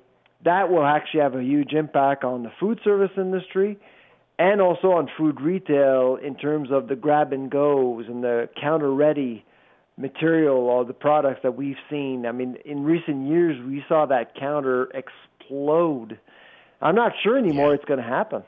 [0.45, 3.79] that will actually have a huge impact on the food service industry
[4.39, 8.93] and also on food retail in terms of the grab and goes and the counter
[8.93, 9.45] ready
[9.97, 12.27] material or the products that we've seen.
[12.27, 16.19] I mean, in recent years, we saw that counter explode.
[16.83, 17.75] I'm not sure anymore Yeah.
[17.77, 18.43] it's going to happen.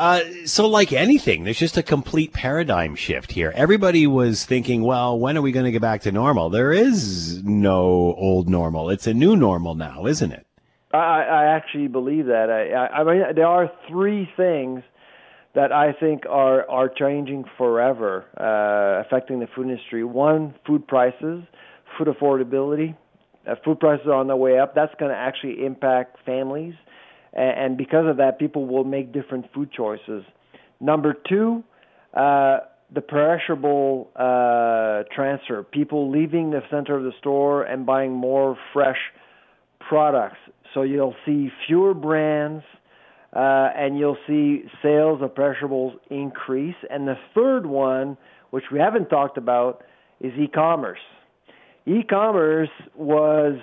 [0.00, 3.52] Uh, so, like anything, there's just a complete paradigm shift here.
[3.54, 6.48] Everybody was thinking, well, when are we going to get back to normal?
[6.48, 8.88] There is no old normal.
[8.88, 10.46] It's a new normal now, isn't it?
[10.94, 12.48] I, I actually believe that.
[12.48, 14.80] I, I, I mean, there are three things
[15.54, 20.02] that I think are are changing forever, uh, affecting the food industry.
[20.02, 21.42] One, food prices,
[21.98, 22.96] food affordability.
[23.46, 24.74] Uh, food prices are on their way up.
[24.74, 26.72] That's going to actually impact families,
[27.32, 30.24] and, because of that, people will make different food choices.
[30.80, 31.62] Number two,
[32.14, 32.58] uh,
[32.92, 35.62] the perishable uh, transfer.
[35.62, 38.98] People leaving the center of the store and buying more fresh
[39.78, 40.38] products.
[40.74, 42.64] So you'll see fewer brands,
[43.32, 46.74] uh, and you'll see sales of perishables increase.
[46.90, 48.16] And the third one,
[48.50, 49.84] which we haven't talked about,
[50.20, 50.98] is e-commerce.
[51.86, 53.58] E-commerce was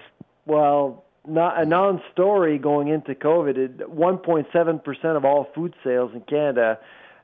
[0.45, 3.79] well not a non-story going into COVID.
[3.79, 6.79] 1.7% of all food sales in Canada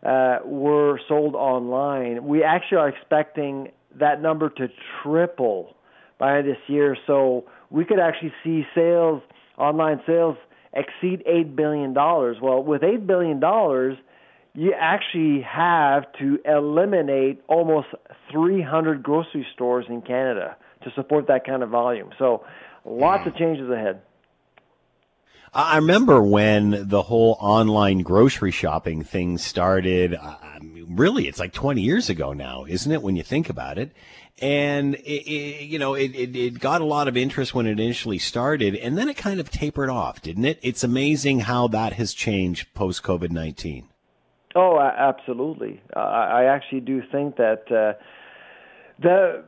[0.05, 2.25] uh, were sold online.
[2.25, 4.67] We actually are expecting that number to
[5.01, 5.75] triple
[6.17, 6.97] by this year.
[7.07, 9.21] So we could actually see sales,
[9.57, 10.37] online sales,
[10.73, 12.37] exceed eight billion dollars.
[12.41, 13.97] Well, with eight billion dollars,
[14.53, 17.87] you actually have to eliminate almost
[18.31, 22.09] 300 grocery stores in Canada to support that kind of volume.
[22.19, 22.43] So
[22.85, 24.01] lots of changes ahead.
[25.55, 30.15] I remember when the whole online grocery shopping thing started.
[30.15, 33.03] I mean, really, it's like 20 years ago now, isn't it?
[33.03, 33.91] When you think about it,
[34.41, 37.79] and it, it, you know, it, it, it got a lot of interest when it
[37.79, 40.57] initially started, and then it kind of tapered off, didn't it?
[40.63, 43.89] It's amazing how that has changed post COVID 19.
[44.55, 45.81] Oh, absolutely.
[45.95, 47.93] I I actually do think that uh,
[48.99, 49.43] the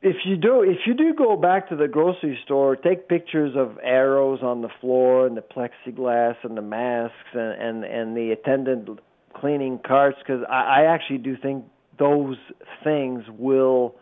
[0.00, 3.78] if you do if you do go back to the grocery store, take pictures of
[3.82, 9.00] arrows on the floor and the plexiglass and the masks and and, and the attendant
[9.34, 11.64] cleaning carts because I, I actually do think
[11.98, 12.36] those
[12.84, 13.96] things will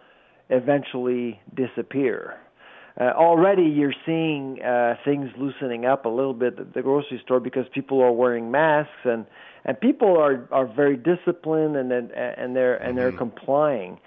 [0.51, 2.37] eventually disappear.
[3.01, 7.41] uh, already you're seeing uh, things loosening up a little bit at the grocery store
[7.41, 9.27] because people are wearing masks and
[9.65, 13.19] and people are are very disciplined and and, and they're and they're mm-hmm.
[13.19, 13.99] complying.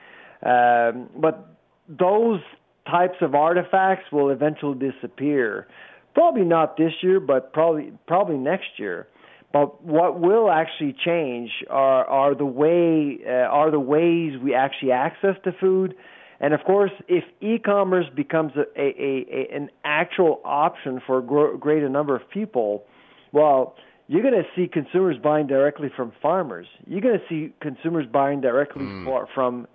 [0.43, 1.58] Um, but
[1.89, 2.41] those
[2.89, 5.67] types of artifacts will eventually disappear.
[6.13, 9.07] Probably not this year, but probably probably next year.
[9.51, 14.91] But what will actually change are are the way uh, are the ways we actually
[14.91, 15.95] access the food,
[16.39, 21.57] and of course, if e-commerce becomes a, a, a an actual option for a gro-
[21.57, 22.83] greater number of people,
[23.31, 23.75] well,
[24.07, 26.67] you're going to see consumers buying directly from farmers.
[26.87, 29.05] You're going to see consumers buying directly mm.
[29.05, 29.67] for, from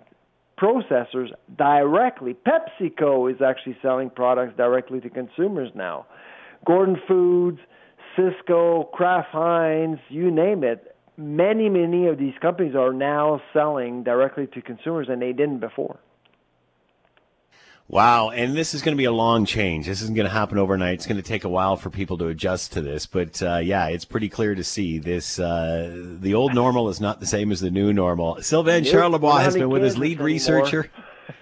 [0.59, 2.33] processors directly.
[2.33, 6.05] PepsiCo is actually selling products directly to consumers now.
[6.65, 7.59] Gordon Foods,
[8.17, 10.95] Sysco, Kraft Heinz, you name it.
[11.17, 15.99] Many, many of these companies are now selling directly to consumers, and they didn't before.
[17.87, 19.85] Wow, and this is going to be a long change.
[19.85, 20.95] This isn't going to happen overnight.
[20.95, 23.87] It's going to take a while for people to adjust to this, but uh, yeah,
[23.87, 25.37] it's pretty clear to see this.
[25.37, 28.41] Uh, the old normal is not the same as the new normal.
[28.41, 30.89] Sylvain Charlebois has been with us, lead researcher.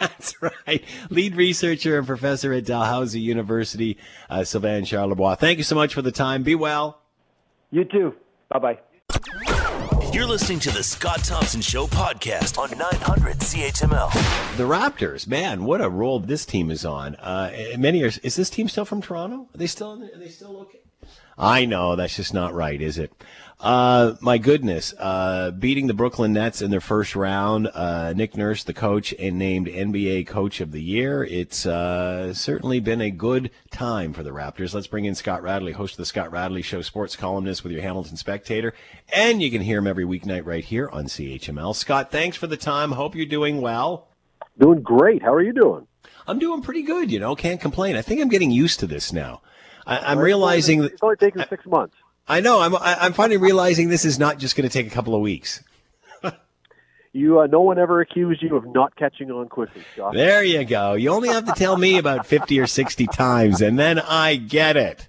[0.00, 3.96] That's right, lead researcher and professor at Dalhousie University,
[4.28, 5.38] uh, Sylvain Charlebois.
[5.38, 6.42] Thank you so much for the time.
[6.42, 7.00] Be well.
[7.70, 8.14] You too.
[8.48, 8.78] Bye bye.
[10.14, 14.12] You're listening to the Scott Thompson Show podcast on 900 CHML.
[14.56, 17.16] The Raptors, man, what a roll this team is on.
[17.16, 19.48] Uh, many are, is this team still from Toronto?
[19.52, 20.00] Are they still?
[20.04, 20.78] Are they still okay?
[21.36, 23.10] I know that's just not right, is it?
[23.64, 27.70] Uh, my goodness, uh, beating the Brooklyn Nets in their first round.
[27.72, 31.24] Uh, Nick Nurse, the coach, and named NBA Coach of the Year.
[31.24, 34.74] It's uh, certainly been a good time for the Raptors.
[34.74, 37.80] Let's bring in Scott Radley, host of the Scott Radley Show, sports columnist with your
[37.80, 38.74] Hamilton Spectator,
[39.10, 41.74] and you can hear him every weeknight right here on CHML.
[41.74, 42.92] Scott, thanks for the time.
[42.92, 44.08] Hope you're doing well.
[44.58, 45.22] Doing great.
[45.22, 45.86] How are you doing?
[46.26, 47.10] I'm doing pretty good.
[47.10, 47.96] You know, can't complain.
[47.96, 49.40] I think I'm getting used to this now.
[49.86, 51.96] I, am realizing it's only taken six months.
[52.26, 52.60] I know.
[52.60, 55.62] I'm I'm finally realizing this is not just going to take a couple of weeks.
[57.12, 60.14] you uh, no one ever accused you of not catching on quickly, Josh.
[60.14, 60.94] There you go.
[60.94, 64.76] You only have to tell me about fifty or sixty times, and then I get
[64.76, 65.08] it.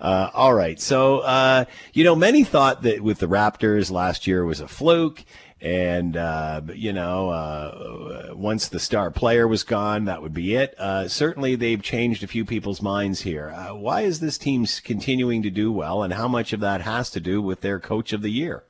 [0.00, 0.80] Uh, all right.
[0.80, 5.22] So, uh, you know, many thought that with the Raptors last year was a fluke.
[5.62, 10.74] And, uh, you know, uh, once the star player was gone, that would be it.
[10.78, 13.50] Uh, certainly, they've changed a few people's minds here.
[13.50, 17.10] Uh, why is this team continuing to do well, and how much of that has
[17.10, 18.64] to do with their coach of the year?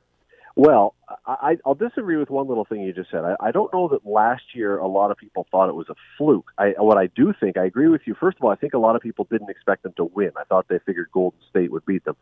[0.55, 3.23] Well, I, will disagree with one little thing you just said.
[3.23, 5.95] I, I, don't know that last year a lot of people thought it was a
[6.17, 6.51] fluke.
[6.57, 8.15] I, what I do think, I agree with you.
[8.19, 10.31] First of all, I think a lot of people didn't expect them to win.
[10.35, 12.17] I thought they figured Golden State would beat them.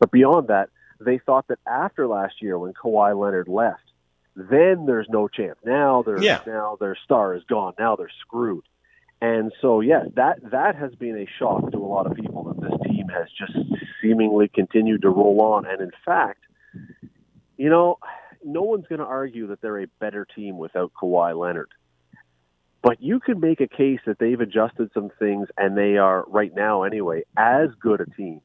[0.00, 3.82] But beyond that, they thought that after last year, when Kawhi Leonard left,
[4.38, 5.58] then there's no chance.
[5.64, 6.40] Now their yeah.
[6.46, 7.74] now their star is gone.
[7.78, 8.64] Now they're screwed.
[9.20, 12.60] And so yes, that that has been a shock to a lot of people that
[12.60, 13.58] this team has just
[14.00, 15.66] seemingly continued to roll on.
[15.66, 16.44] And in fact,
[17.56, 17.98] you know,
[18.44, 21.70] no one's going to argue that they're a better team without Kawhi Leonard.
[22.80, 26.54] But you can make a case that they've adjusted some things and they are right
[26.54, 28.40] now anyway as good a team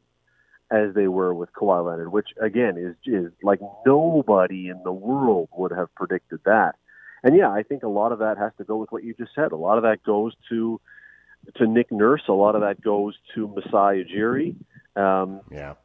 [0.73, 5.49] as they were with Kawhi Leonard, which again is is like nobody in the world
[5.55, 6.75] would have predicted that.
[7.23, 9.31] And yeah, I think a lot of that has to go with what you just
[9.35, 9.51] said.
[9.51, 10.81] A lot of that goes to
[11.55, 12.23] to Nick Nurse.
[12.27, 14.55] A lot of that goes to Masai Ujiri.
[14.95, 15.75] Um, yeah.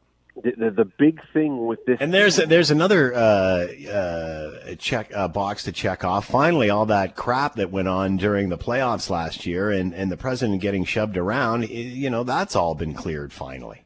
[0.43, 5.27] The, the, the, big thing with this, and there's there's another uh, uh, check uh,
[5.27, 6.27] box to check off.
[6.27, 10.17] Finally, all that crap that went on during the playoffs last year, and, and the
[10.17, 13.85] president getting shoved around, you know, that's all been cleared finally.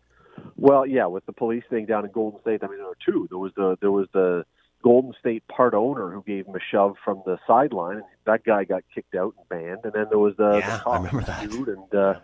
[0.63, 3.27] Well, yeah, with the police thing down in Golden State, I mean there were two.
[3.29, 4.45] There was the there was the
[4.81, 8.63] Golden State part owner who gave him a shove from the sideline, and that guy
[8.63, 9.81] got kicked out and banned.
[9.83, 11.51] And then there was the, yeah, the I remember that.
[11.51, 11.67] dude.
[11.67, 12.21] And uh,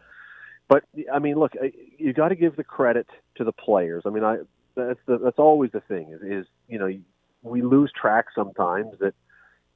[0.68, 1.54] but I mean, look,
[1.98, 4.04] you got to give the credit to the players.
[4.06, 4.36] I mean, I
[4.76, 6.96] that's the, that's always the thing is, is you know
[7.42, 9.14] we lose track sometimes that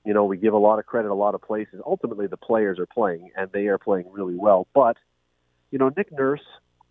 [0.06, 1.80] you know we give a lot of credit a lot of places.
[1.84, 4.68] Ultimately, the players are playing and they are playing really well.
[4.72, 4.98] But
[5.72, 6.44] you know, Nick Nurse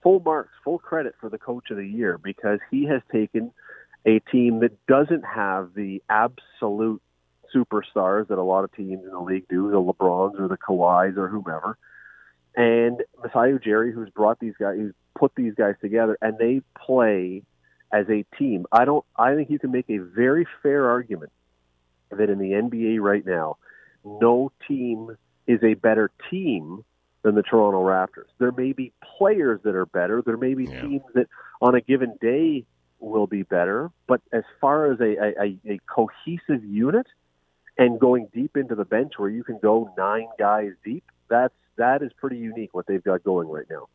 [0.04, 3.52] full marks, full credit for the coach of the year because he has taken
[4.06, 7.02] a team that doesn't have the absolute
[7.54, 11.18] superstars that a lot of teams in the league do, the LeBrons or the Kawhis
[11.18, 11.78] or whomever.
[12.56, 17.44] And Masai Ujiri, who's brought these guys, who's put these guys together, and they play
[17.94, 18.66] as a team.
[18.72, 19.06] I don't.
[19.16, 21.32] I think you can make a very fair argument
[22.10, 23.58] that in the NBA right now,
[24.04, 25.16] no team
[25.48, 26.84] is a better team
[27.24, 28.28] than the Toronto Raptors.
[28.40, 30.22] There may be players that are better.
[30.22, 30.82] There may be yeah.
[30.82, 31.28] teams that
[31.62, 32.66] on a given day
[33.00, 33.92] will be better.
[34.08, 37.08] But as far as a, a, a cohesive unit
[37.78, 42.02] and going deep into the bench where you can go nine guys deep, that's that
[42.02, 43.88] is pretty unique what they've got going right now.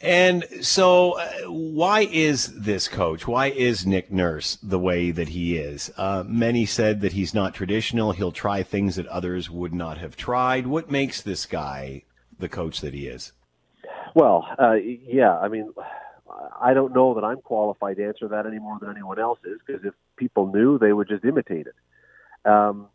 [0.00, 3.26] And so, uh, why is this coach?
[3.26, 5.90] Why is Nick Nurse the way that he is?
[5.96, 8.12] Uh, many said that he's not traditional.
[8.12, 10.68] He'll try things that others would not have tried.
[10.68, 12.04] What makes this guy
[12.38, 13.32] the coach that he is?
[14.14, 15.72] Well, uh, yeah, I mean,
[16.60, 19.58] I don't know that I'm qualified to answer that any more than anyone else is,
[19.66, 22.48] because if people knew, they would just imitate it.
[22.50, 22.88] Um,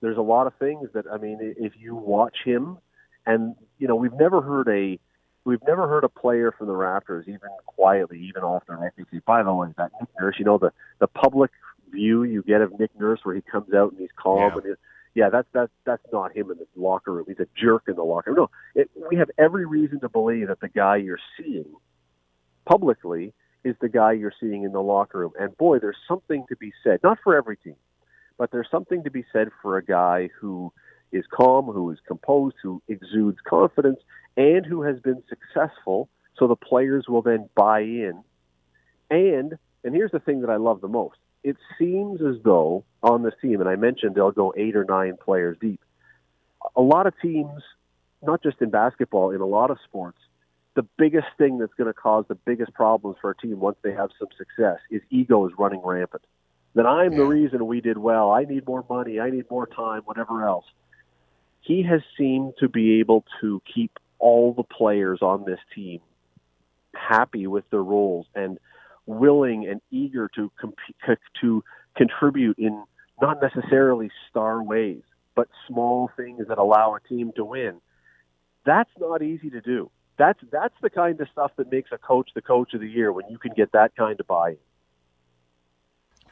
[0.00, 2.78] there's a lot of things that, I mean, if you watch him,
[3.26, 4.98] and, you know, we've never heard a
[5.44, 9.06] we've never heard a player from the Raptors even quietly, even off their record.
[9.24, 11.50] By the way, that Nick Nurse, you know the the public
[11.90, 14.52] view you get of Nick Nurse where he comes out and he's calm Yeah.
[14.56, 14.76] and he's,
[15.14, 17.26] yeah, that's that's that's not him in the locker room.
[17.28, 18.36] He's a jerk in the locker room.
[18.36, 21.74] No, it, we have every reason to believe that the guy you're seeing
[22.64, 23.32] publicly
[23.64, 25.32] is the guy you're seeing in the locker room.
[25.38, 27.76] And boy, there's something to be said, not for every team,
[28.36, 30.72] but there's something to be said for a guy who
[31.10, 33.98] is calm, who is composed, who exudes confidence,
[34.36, 36.08] and who has been successful.
[36.38, 38.22] So the players will then buy in.
[39.10, 39.54] And
[39.84, 41.16] and here's the thing that I love the most.
[41.44, 45.16] It seems as though on this team, and I mentioned they'll go eight or nine
[45.22, 45.80] players deep.
[46.76, 47.62] A lot of teams,
[48.22, 50.18] not just in basketball, in a lot of sports,
[50.74, 53.92] the biggest thing that's going to cause the biggest problems for a team once they
[53.92, 56.22] have some success is egos running rampant.
[56.74, 58.30] That I'm the reason we did well.
[58.30, 59.18] I need more money.
[59.18, 60.66] I need more time, whatever else.
[61.62, 66.00] He has seemed to be able to keep all the players on this team
[66.94, 68.58] happy with their roles and
[69.08, 70.76] willing and eager to comp-
[71.40, 71.64] to
[71.96, 72.84] contribute in
[73.20, 75.02] not necessarily star ways,
[75.34, 77.80] but small things that allow a team to win.
[78.64, 79.90] That's not easy to do.
[80.18, 83.12] That's that's the kind of stuff that makes a coach the coach of the year
[83.12, 84.56] when you can get that kind of buy-in.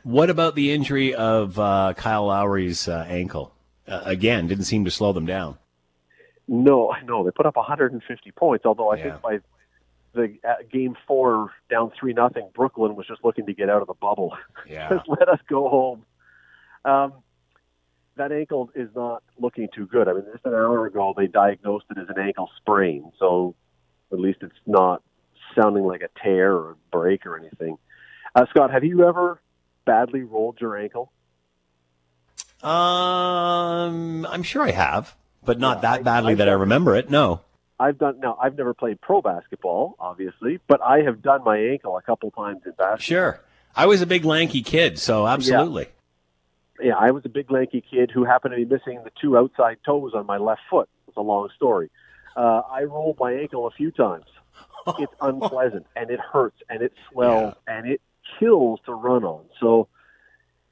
[0.02, 3.52] What about the injury of uh, Kyle Lowry's uh, ankle?
[3.88, 5.58] Uh, again, didn't seem to slow them down.
[6.46, 8.64] No, I know they put up 150 points.
[8.66, 9.02] Although I Yeah.
[9.04, 9.38] think by
[10.16, 13.86] the uh, game four down three nothing, Brooklyn was just looking to get out of
[13.86, 14.36] the bubble.
[14.68, 14.88] Yeah.
[14.88, 16.04] just let us go home.
[16.84, 17.12] Um,
[18.16, 20.08] that ankle is not looking too good.
[20.08, 23.54] I mean, just an hour ago they diagnosed it as an ankle sprain, so
[24.12, 25.02] at least it's not
[25.54, 27.78] sounding like a tear or a break or anything.
[28.34, 29.40] Uh, Scott, have you ever
[29.84, 31.12] badly rolled your ankle?
[32.62, 35.14] Um, I'm sure I have,
[35.44, 37.10] but not Yeah, that badly I've that I remember it.
[37.10, 37.40] No.
[37.78, 38.38] I've done now.
[38.40, 42.62] I've never played pro basketball, obviously, but I have done my ankle a couple times
[42.64, 42.98] in basketball.
[42.98, 43.40] Sure.
[43.74, 45.88] I was a big lanky kid, so absolutely.
[46.80, 49.78] yeah, I was a big lanky kid who happened to be missing the two outside
[49.84, 50.88] toes on my left foot.
[51.08, 51.90] It's a long story.
[52.34, 54.26] Uh, I rolled my ankle a few times.
[55.00, 58.00] It's unpleasant and it hurts and it swells and it
[58.38, 59.44] kills to run on.
[59.58, 59.88] So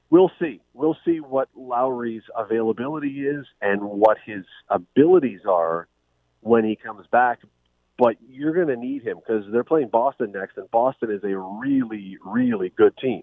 [0.08, 0.60] we'll see.
[0.72, 5.88] We'll see what Lowry's availability is and what his abilities are
[6.44, 7.40] when he comes back.
[7.98, 11.36] But you're going to need him because they're playing Boston next, and Boston is a
[11.36, 13.22] really, really good team.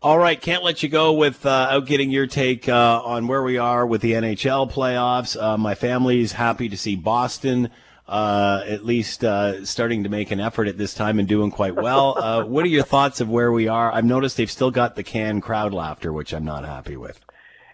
[0.00, 3.86] All right, can't let you go without getting your take uh, on where we are
[3.86, 5.40] with the NHL playoffs.
[5.40, 7.70] Uh, my family's happy to see Boston
[8.08, 11.74] uh, at least uh, starting to make an effort at this time and doing quite
[11.74, 12.16] well.
[12.22, 13.92] Uh, what are your thoughts of where we are?
[13.92, 17.20] I've noticed they've still got the canned crowd laughter, which I'm not happy with.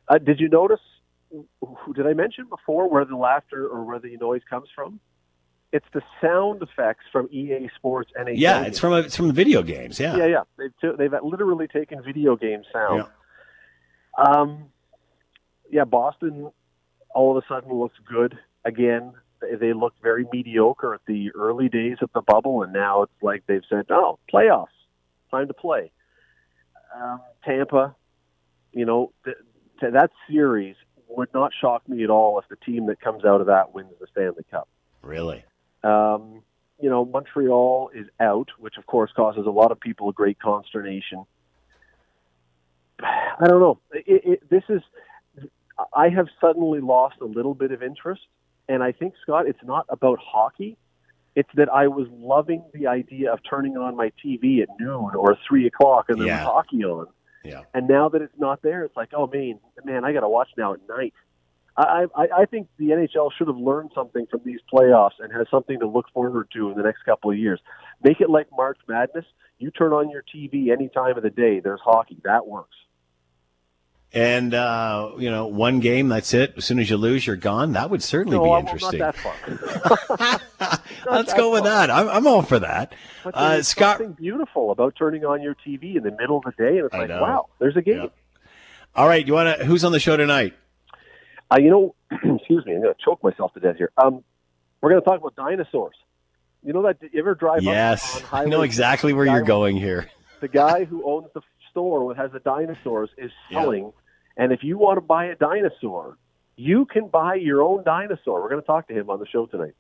[0.09, 0.81] Uh, did you notice?
[1.95, 5.01] Did I mention before where the laughter or where the noise comes from?
[5.71, 8.35] It's the sound effects from EA Sports NHL.
[8.37, 10.01] Yeah, it's from a, it's from the video games.
[10.01, 10.17] Yeah.
[10.17, 10.43] yeah, yeah.
[10.57, 13.05] They've they've literally taken video game sound.
[14.19, 14.25] Yeah.
[14.25, 14.65] Um,
[15.71, 16.51] yeah, Boston
[17.15, 19.13] all of a sudden looks good again.
[19.41, 23.13] They, they looked very mediocre at the early days of the bubble, and now it's
[23.23, 24.67] like they've said, "Oh, playoffs,
[25.31, 25.93] time to play."
[26.97, 27.95] Um, Tampa,
[28.73, 29.37] you know, th-
[29.81, 30.77] that series
[31.09, 33.91] would not shock me at all if the team that comes out of that wins
[34.01, 34.69] the Stanley Cup.
[35.03, 35.45] Really.
[35.83, 36.43] Um,
[36.81, 40.39] you know, Montreal is out, which of course causes a lot of people a great
[40.39, 41.25] consternation.
[43.01, 43.79] I don't know.
[43.93, 44.83] It, it, this is.
[45.95, 48.23] I have suddenly lost a little bit of interest,
[48.69, 50.77] and I think Scott, it's not about hockey.
[51.37, 55.39] It's that I was loving the idea of turning on my TV at noon or
[55.49, 56.45] three o'clock and there Yeah.
[56.45, 57.07] was hockey on.
[57.45, 57.63] Yeah.
[57.75, 60.49] And now that it's not there, it's like, oh man, man, I got to watch
[60.57, 61.15] now at night.
[61.77, 65.47] I, I, I think the NHL should have learned something from these playoffs and has
[65.49, 67.61] something to look forward to in the next couple of years.
[68.03, 69.25] Make it like March Madness.
[69.59, 71.61] You turn on your TV any time of the day.
[71.61, 72.19] There's hockey.
[72.25, 72.75] That works.
[74.13, 76.55] And uh, you know, one game, that's it.
[76.57, 77.73] As soon as you lose, you're gone.
[77.73, 79.01] That would certainly no, be well, interesting.
[79.01, 80.41] not that far.
[81.13, 81.71] Let's that go with far.
[81.71, 81.91] that.
[81.91, 82.95] I'm, I'm all for that.
[83.23, 86.53] But Uh, Scott, something beautiful about turning on your TV in the middle of the
[86.53, 87.21] day, and it's I like, know.
[87.21, 88.05] wow, there's a game.
[88.05, 88.09] Yeah.
[88.97, 89.27] all right.
[89.27, 89.65] You want to?
[89.67, 90.55] Who's on the show tonight?
[91.51, 93.91] Uh, you know, excuse me, I'm going to choke myself to death here.
[93.99, 94.25] Um,
[94.81, 95.97] we're going to talk about dinosaurs.
[96.65, 96.97] You know that?
[97.13, 97.63] You ever drive?
[97.63, 100.11] Yes, up on I know exactly where you're going here.
[100.41, 101.41] The guy who owns the
[101.79, 104.43] store that has the dinosaurs is selling, yeah.
[104.45, 106.17] and if you want to buy a dinosaur,
[106.57, 108.43] you can buy your own dinosaur.
[108.43, 109.75] We're going to talk to him on the show tonight.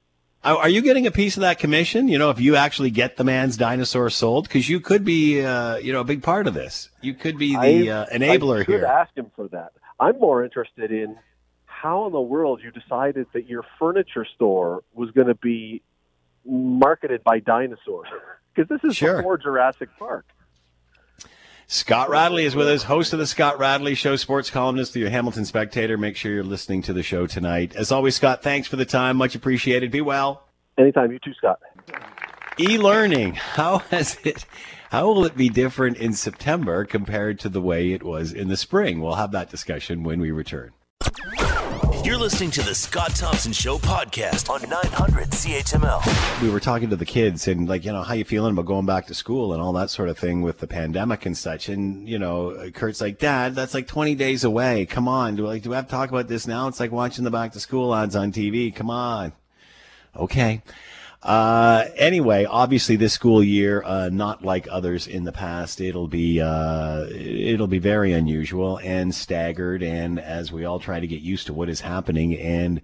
[0.45, 2.07] Are you getting a piece of that commission?
[2.07, 5.79] You know, if you actually get the man's dinosaur sold, because you could be, uh,
[5.79, 6.91] you know, a big part of this.
[7.03, 8.87] You could be the uh, enabler I here.
[8.87, 9.73] ask him for that.
[9.99, 11.19] I'm more interested in
[11.65, 15.83] how in the world you decided that your furniture store was going to be
[16.47, 18.09] marketed by dinosaurs
[18.55, 19.17] because this is sure.
[19.17, 20.25] before Jurassic Park.
[21.71, 25.11] Scott Radley is with us, host of the Scott Radley Show, sports columnist for your
[25.11, 25.99] Hamilton Spectator.
[25.99, 27.77] Make sure you're listening to the show tonight.
[27.77, 29.19] As always, Scott, thanks for the time.
[29.19, 29.91] Much appreciated.
[29.91, 30.49] Be well.
[30.79, 31.13] Anytime.
[31.13, 31.61] You too, Scott.
[32.59, 33.35] E-learning.
[33.35, 34.47] How has it?
[34.91, 38.57] How will it be different in September compared to the way it was in the
[38.57, 39.03] spring?
[39.03, 40.73] We'll have that discussion when we return.
[42.05, 46.43] You're listening to the Scott Thompson Show podcast on 900 CHML.
[46.43, 48.87] We were talking to the kids and like, you know, how you feeling about going
[48.87, 51.69] back to school and all that sort of thing with the pandemic and such.
[51.69, 54.87] And, you know, Kurt's like, Dad, that's like 20 days away.
[54.87, 55.37] Come on.
[55.37, 56.69] Do, like, do we have to talk about this now?
[56.69, 58.75] It's like watching the back to school ads on TV.
[58.75, 59.33] Come on.
[60.17, 60.63] Okay.
[61.23, 66.41] Uh, anyway, obviously this school year, uh, not like others in the past, it'll be,
[66.41, 69.83] uh, it'll be very unusual and staggered.
[69.83, 72.81] And as we all try to get used to what is happening and,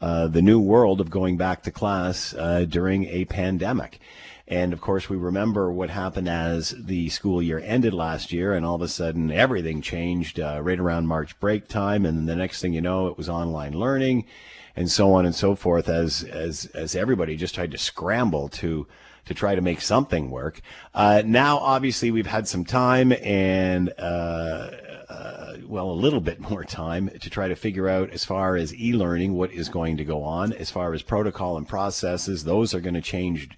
[0.00, 4.00] uh, the new world of going back to class, uh, during a pandemic.
[4.48, 8.64] And of course, we remember what happened as the school year ended last year, and
[8.64, 12.06] all of a sudden everything changed uh, right around March break time.
[12.06, 14.24] And the next thing you know, it was online learning
[14.74, 18.86] and so on and so forth as as as everybody just tried to scramble to
[19.26, 20.62] to try to make something work.
[20.94, 24.70] Uh, now, obviously, we've had some time and uh,
[25.10, 28.74] uh, well, a little bit more time to try to figure out as far as
[28.74, 32.44] e-learning what is going to go on, as far as protocol and processes.
[32.44, 33.50] Those are going to change.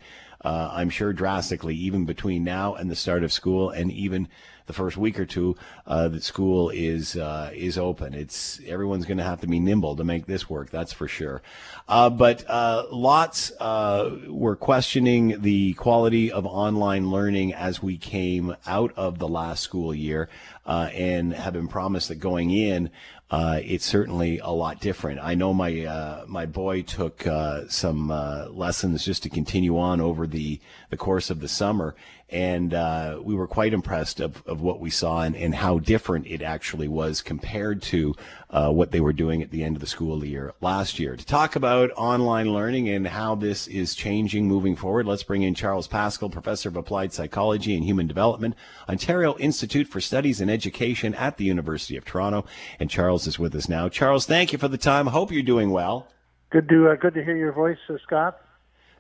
[0.43, 4.29] Uh, I'm sure drastically, even between now and the start of school, and even
[4.71, 8.15] the first week or two uh, that school is uh, is open.
[8.15, 10.71] It's everyone's going to have to be nimble to make this work.
[10.71, 11.43] That's for sure.
[11.89, 18.55] Uh, but uh, lots uh, were questioning the quality of online learning as we came
[18.65, 20.29] out of the last school year,
[20.65, 22.91] and have been promised that going in.
[23.31, 25.21] Uh, it's certainly a lot different.
[25.23, 28.09] I know my uh, my boy took uh, some
[28.53, 30.61] lessons just to continue on over the
[30.91, 31.95] the course of the summer,
[32.31, 36.27] and uh, we were quite impressed of, of what we saw and, and how different
[36.27, 38.15] it actually was compared to
[38.51, 41.17] uh, what they were doing at the end of the school year last year.
[41.17, 45.55] To talk about online learning and how this is changing moving forward, let's bring in
[45.55, 48.55] Charles Pascal, Professor of Applied Psychology and Human Development,
[48.89, 52.45] Ontario Institute for Studies in Education at the University of Toronto.
[52.79, 53.89] And Charles is with us now.
[53.89, 55.07] Charles, thank you for the time.
[55.07, 56.09] Hope you're doing well.
[56.51, 58.41] Good to uh, good to hear your voice, uh, Scott.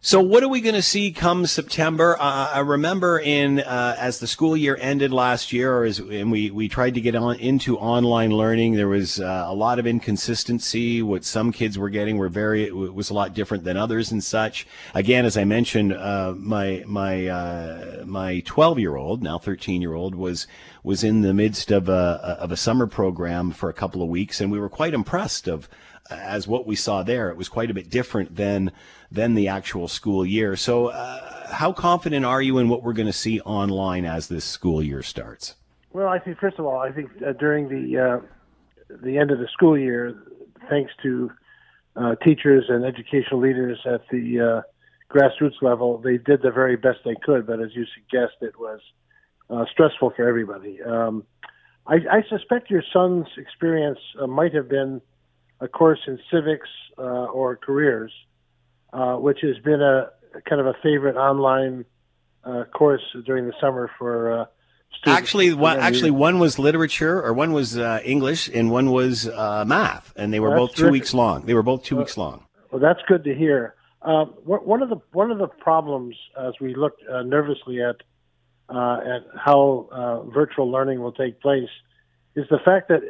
[0.03, 2.17] So, what are we going to see come September?
[2.19, 6.33] Uh, I remember in uh, as the school year ended last year, or as, and
[6.33, 8.77] we, we tried to get on into online learning.
[8.77, 11.03] There was uh, a lot of inconsistency.
[11.03, 14.67] What some kids were getting were very was a lot different than others, and such.
[14.95, 19.93] Again, as I mentioned, uh, my my uh, my twelve year old, now thirteen year
[19.93, 20.47] old, was
[20.83, 24.41] was in the midst of a of a summer program for a couple of weeks,
[24.41, 25.69] and we were quite impressed of
[26.09, 27.29] as what we saw there.
[27.31, 28.73] It was quite a bit different than
[29.11, 30.57] than the actual school year.
[30.57, 34.45] So, uh, how confident are you in what we're going to see online as this
[34.45, 35.57] school year starts?
[35.93, 39.39] Well, I think first of all, I think uh, during the uh, the end of
[39.39, 40.17] the school year,
[40.69, 41.31] thanks to
[41.97, 44.63] uh, teachers and educational leaders at the uh,
[45.13, 47.47] grassroots level, they did the very best they could.
[47.47, 48.81] But as you suggest, it was
[49.49, 50.81] uh, stressful for everybody.
[50.83, 51.25] Um,
[51.87, 53.99] I, I, suspect your son's experience
[54.29, 55.01] might have been
[55.61, 58.13] a course in civics or careers
[58.93, 60.11] uh, which has been a
[60.49, 61.85] kind of a favorite online
[62.45, 64.45] uh, course during the summer for uh,
[64.93, 65.19] students.
[65.19, 69.65] Actually, one, actually one was literature, or one was uh, English, and one was uh,
[69.67, 71.43] math, and they were both two weeks long.
[71.43, 72.45] They were both two weeks long.
[72.71, 73.75] Well, that's good to hear.
[74.03, 77.97] Um, one of the one of the problems as we look uh, nervously at
[78.71, 81.69] at how virtual learning will take place
[82.37, 83.03] is the fact that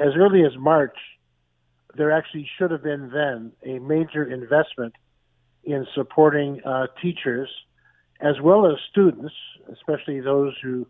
[0.00, 0.96] as early as March,
[1.96, 4.94] there actually should have been then a major investment
[5.64, 7.48] in supporting uh, teachers
[8.20, 9.34] as well as students,
[9.72, 10.86] especially those who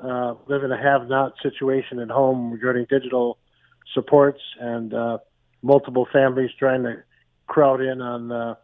[0.00, 3.38] uh, live in a have-not situation at home regarding digital
[3.94, 5.18] supports and uh,
[5.62, 7.02] multiple families trying to
[7.46, 8.54] crowd in on uh,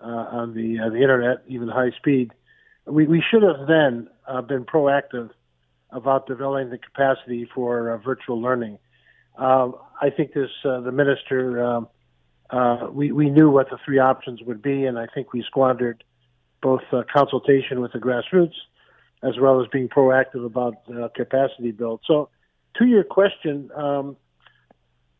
[0.00, 2.32] uh, on the uh, the internet, even high speed.
[2.86, 4.08] We we should have then
[4.46, 5.30] been proactive
[5.90, 8.78] about developing the capacity for virtual learning.
[9.38, 11.64] Um, I think this uh, the minister.
[11.64, 11.88] Um,
[12.54, 16.04] uh, we we knew what the three options would be, and I think we squandered
[16.62, 18.54] both uh, consultation with the grassroots
[19.24, 22.00] as well as being proactive about uh, capacity build.
[22.06, 22.28] So,
[22.76, 24.16] to your question, um,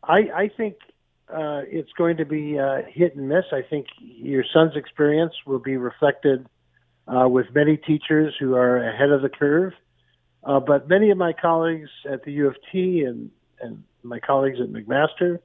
[0.03, 0.75] I, I think
[1.27, 3.45] uh, it's going to be uh, hit and miss.
[3.51, 6.47] I think your son's experience will be reflected
[7.07, 9.73] uh, with many teachers who are ahead of the curve.
[10.43, 14.69] But many of my colleagues at the U of T and, and my colleagues at
[14.69, 15.39] McMaster,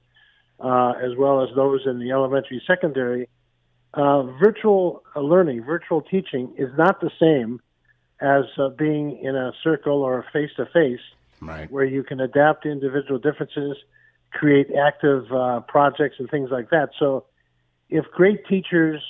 [0.61, 3.29] uh, as well as those in the elementary secondary,
[3.95, 7.61] uh, virtual learning, virtual teaching is not the same
[8.21, 8.45] as
[8.77, 11.01] being in a circle or face to face,
[11.71, 13.77] where you can adapt to individual differences
[14.33, 16.91] create active uh, projects and things like that.
[16.99, 17.25] So,
[17.89, 19.03] if great teachers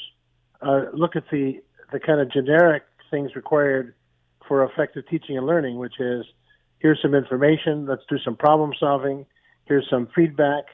[0.63, 1.61] uh, look at the
[1.93, 3.95] the kind of generic things required
[4.47, 6.25] for effective teaching and learning, which is
[6.79, 9.27] here's some information, let's do some problem solving,
[9.67, 10.65] here's some feedback.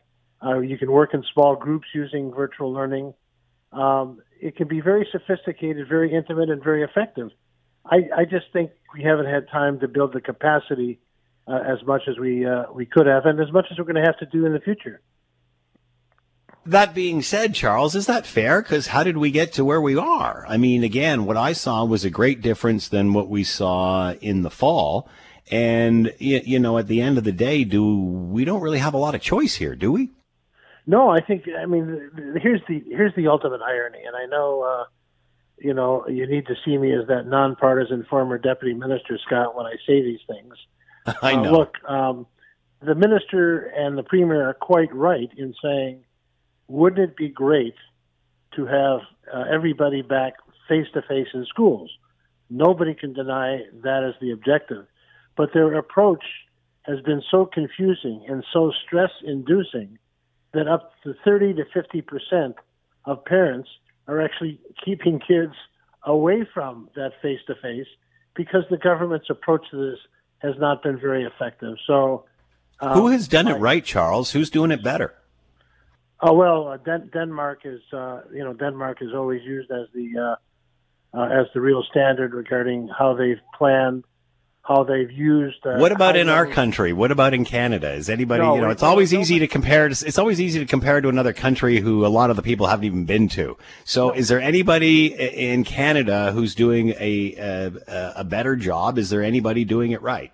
[0.47, 3.13] Uh, you can work in small groups using virtual learning.
[3.73, 7.31] Um, it can be very sophisticated, very intimate, and very effective.
[7.85, 11.01] I, I just think we haven't had time to build the capacity
[11.49, 13.97] uh, as much as we uh, we could have, and as much as we're going
[13.97, 15.01] to have to do in the future.
[16.65, 18.61] That being said, Charles, is that fair?
[18.61, 20.45] Because how did we get to where we are?
[20.49, 24.43] I mean, again, what I saw was a great difference than what we saw in
[24.43, 25.09] the fall.
[25.49, 28.99] And you know, at the end of the day, do we don't really have a
[28.99, 30.11] lot of choice here, do we?
[30.87, 31.45] No, I think.
[31.59, 32.11] I mean,
[32.41, 34.63] here's the here's the ultimate irony, and I know.
[34.63, 34.85] Uh,
[35.59, 39.67] you know, you need to see me as that nonpartisan former deputy minister, Scott, when
[39.67, 40.55] I say these things.
[41.23, 41.49] I know.
[41.49, 42.27] Uh, look, um,
[42.83, 46.05] the minister and the premier are quite right in saying,
[46.69, 47.75] wouldn't it be great
[48.55, 49.01] to have
[49.33, 50.35] uh, everybody back
[50.69, 51.91] face to face in schools?
[52.51, 54.87] Nobody can deny that is the objective.
[55.37, 56.25] But their approach
[56.83, 59.99] has been so confusing and so stress inducing
[60.57, 62.57] that up to 30 to 50 percent
[63.05, 63.69] of parents
[64.09, 65.55] are actually keeping kids
[66.05, 67.87] away from that face to face
[68.35, 69.99] because the government's approach to this
[70.39, 71.77] has not been very effective.
[71.87, 72.25] So,
[72.81, 74.33] um, who has done it right, Charles?
[74.33, 75.15] Who's doing it better?
[76.21, 80.37] Oh well, uh, Den- Denmark is uh, you know Denmark is always used as the
[81.15, 84.05] uh, uh as the real standard regarding how they've planned
[84.67, 85.65] how they've used.
[85.65, 86.93] Uh, what about in our country?
[86.93, 87.93] What about in Canada?
[87.93, 89.89] Is anybody, no, you know, it's always easy to compare.
[89.89, 92.67] To, it's always easy to compare to another country who a lot of the people
[92.67, 93.57] haven't even been to.
[93.85, 94.15] So, no.
[94.15, 98.99] is there anybody in Canada who's doing a, a, a better job?
[98.99, 100.33] Is there anybody doing it right?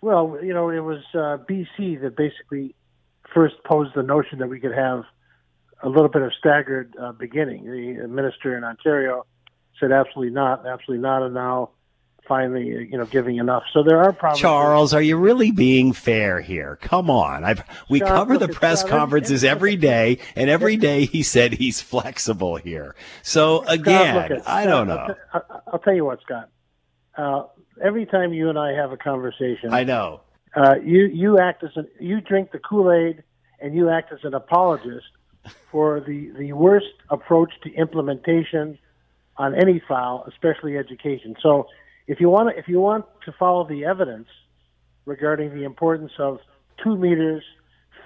[0.00, 2.74] Well, you know, it was uh, BC that basically
[3.34, 5.04] first posed the notion that we could have
[5.82, 7.64] a little bit of staggered uh, beginning.
[7.64, 9.26] The minister in Ontario
[9.80, 11.70] said absolutely not, absolutely not, and now
[12.26, 13.64] finally, you know, giving enough.
[13.72, 14.40] So there are problems.
[14.40, 16.78] Charles, are you really being fair here?
[16.80, 17.44] Come on.
[17.44, 21.52] I've, we Scott, cover the press Scott, conferences every day, and every day he said
[21.52, 22.94] he's flexible here.
[23.22, 25.14] So again, Scott, I don't know.
[25.32, 26.50] I'll, t- I'll, tell you what, Scott.
[27.16, 27.44] Uh,
[27.82, 30.20] every time you and I have a conversation, I know.
[30.56, 33.22] Uh, you you act as an you drink the Kool Aid,
[33.60, 35.06] and you act as an apologist
[35.70, 38.78] for the the worst approach to implementation
[39.36, 41.34] on any file, especially education.
[41.42, 41.66] So
[42.06, 44.28] if you want to, if you want to follow the evidence
[45.06, 46.38] regarding the importance of
[46.82, 47.42] two meters,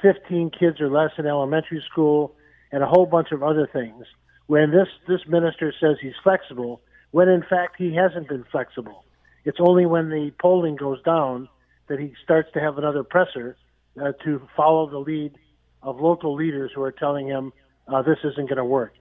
[0.02, 2.34] 15 kids or less in elementary school,
[2.70, 4.04] and a whole bunch of other things,
[4.46, 6.80] when this this minister says he's flexible,
[7.10, 9.04] when in fact he hasn't been flexible.
[9.44, 11.48] It's only when the polling goes down
[11.88, 13.56] that he starts to have another presser
[14.00, 15.36] uh, to follow the lead
[15.82, 17.52] of local leaders who are telling him
[17.86, 18.92] uh, this isn't going to work.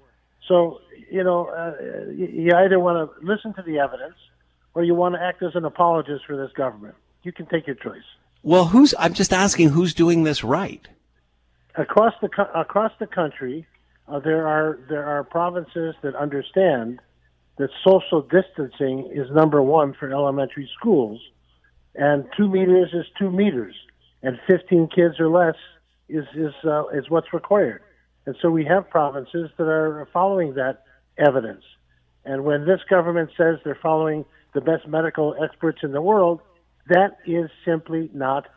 [0.48, 0.80] So,
[1.12, 4.16] you know, uh, you either want to listen to the evidence
[4.78, 6.94] or you want to act as an apologist for this government.
[7.24, 8.04] You can take your choice.
[8.44, 8.94] Well, who's?
[9.00, 10.88] I'm just asking who's doing this right.
[11.76, 13.66] Across the across the country,
[14.08, 17.00] uh, there are there are provinces that understand
[17.58, 21.20] that social distancing is number one for elementary schools,
[21.96, 23.74] and two meters is two meters,
[24.22, 25.56] and 15 kids or less
[26.08, 27.82] is is uh, is what's required.
[28.28, 30.84] And so we have provinces that are following that
[31.18, 31.64] evidence.
[32.26, 34.24] And when this government says they're following
[34.58, 36.42] the best medical experts in the world,
[36.88, 38.48] that is simply not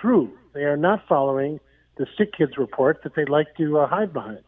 [0.00, 0.32] true.
[0.54, 1.60] They are not following
[1.98, 4.38] the sick kids report that they like to uh, hide behind.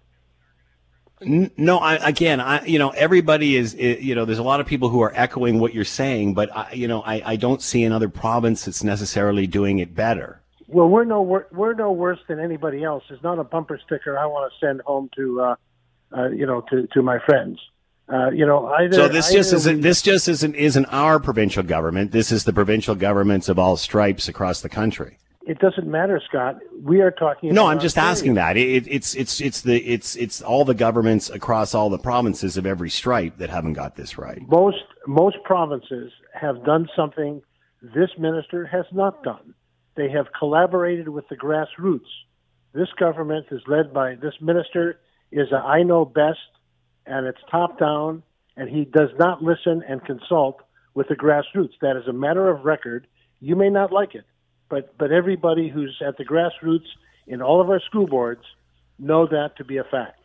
[1.20, 4.88] No, I, again, I, you know, everybody is, you know, there's a lot of people
[4.88, 8.08] who are echoing what you're saying, but I, you know, I, I don't see another
[8.08, 10.40] province that's necessarily doing it better.
[10.66, 13.04] Well, we're no wor- we're no worse than anybody else.
[13.10, 15.56] It's not a bumper sticker I want to send home to, uh,
[16.16, 17.60] uh, you know, to to my friends.
[18.12, 21.62] Uh, you know, either, so this just isn't we, this just isn't isn't our provincial
[21.62, 22.12] government.
[22.12, 25.16] This is the provincial governments of all stripes across the country.
[25.46, 26.58] it doesn't matter, Scott.
[26.82, 27.54] We are talking.
[27.54, 28.10] No, I'm just Ontario.
[28.12, 28.56] asking that.
[28.56, 32.66] It, it's it's it's the it's it's all the governments across all the provinces of
[32.66, 34.40] every stripe that haven't got this right.
[34.46, 37.40] Most most provinces have done something
[37.82, 39.54] this minister has not done.
[39.96, 42.10] They have collaborated with the grassroots.
[42.74, 45.00] This government is led by this minister
[45.30, 46.38] is a I know best,
[47.06, 48.22] and it's top down,
[48.56, 50.60] and he does not listen and consult
[50.94, 51.72] with the grassroots.
[51.80, 53.06] That is a matter of record.
[53.40, 54.24] You may not like it,
[54.68, 56.86] but but everybody who's at the grassroots
[57.26, 58.42] in all of our school boards
[58.98, 60.18] know that to be a fact.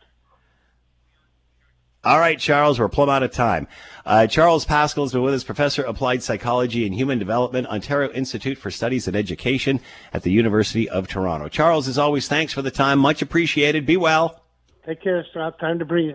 [2.04, 3.66] All right, Charles, we're plumb out of time.
[4.06, 8.10] Uh, Charles Pascal has been with us, Professor of Applied Psychology and Human Development, Ontario
[8.12, 9.80] Institute for Studies and Education
[10.12, 11.48] at the University of Toronto.
[11.48, 13.00] Charles, as always, thanks for the time.
[13.00, 13.84] Much appreciated.
[13.84, 14.44] Be well.
[14.86, 15.58] Take care, Scott.
[15.58, 16.14] Time to breathe.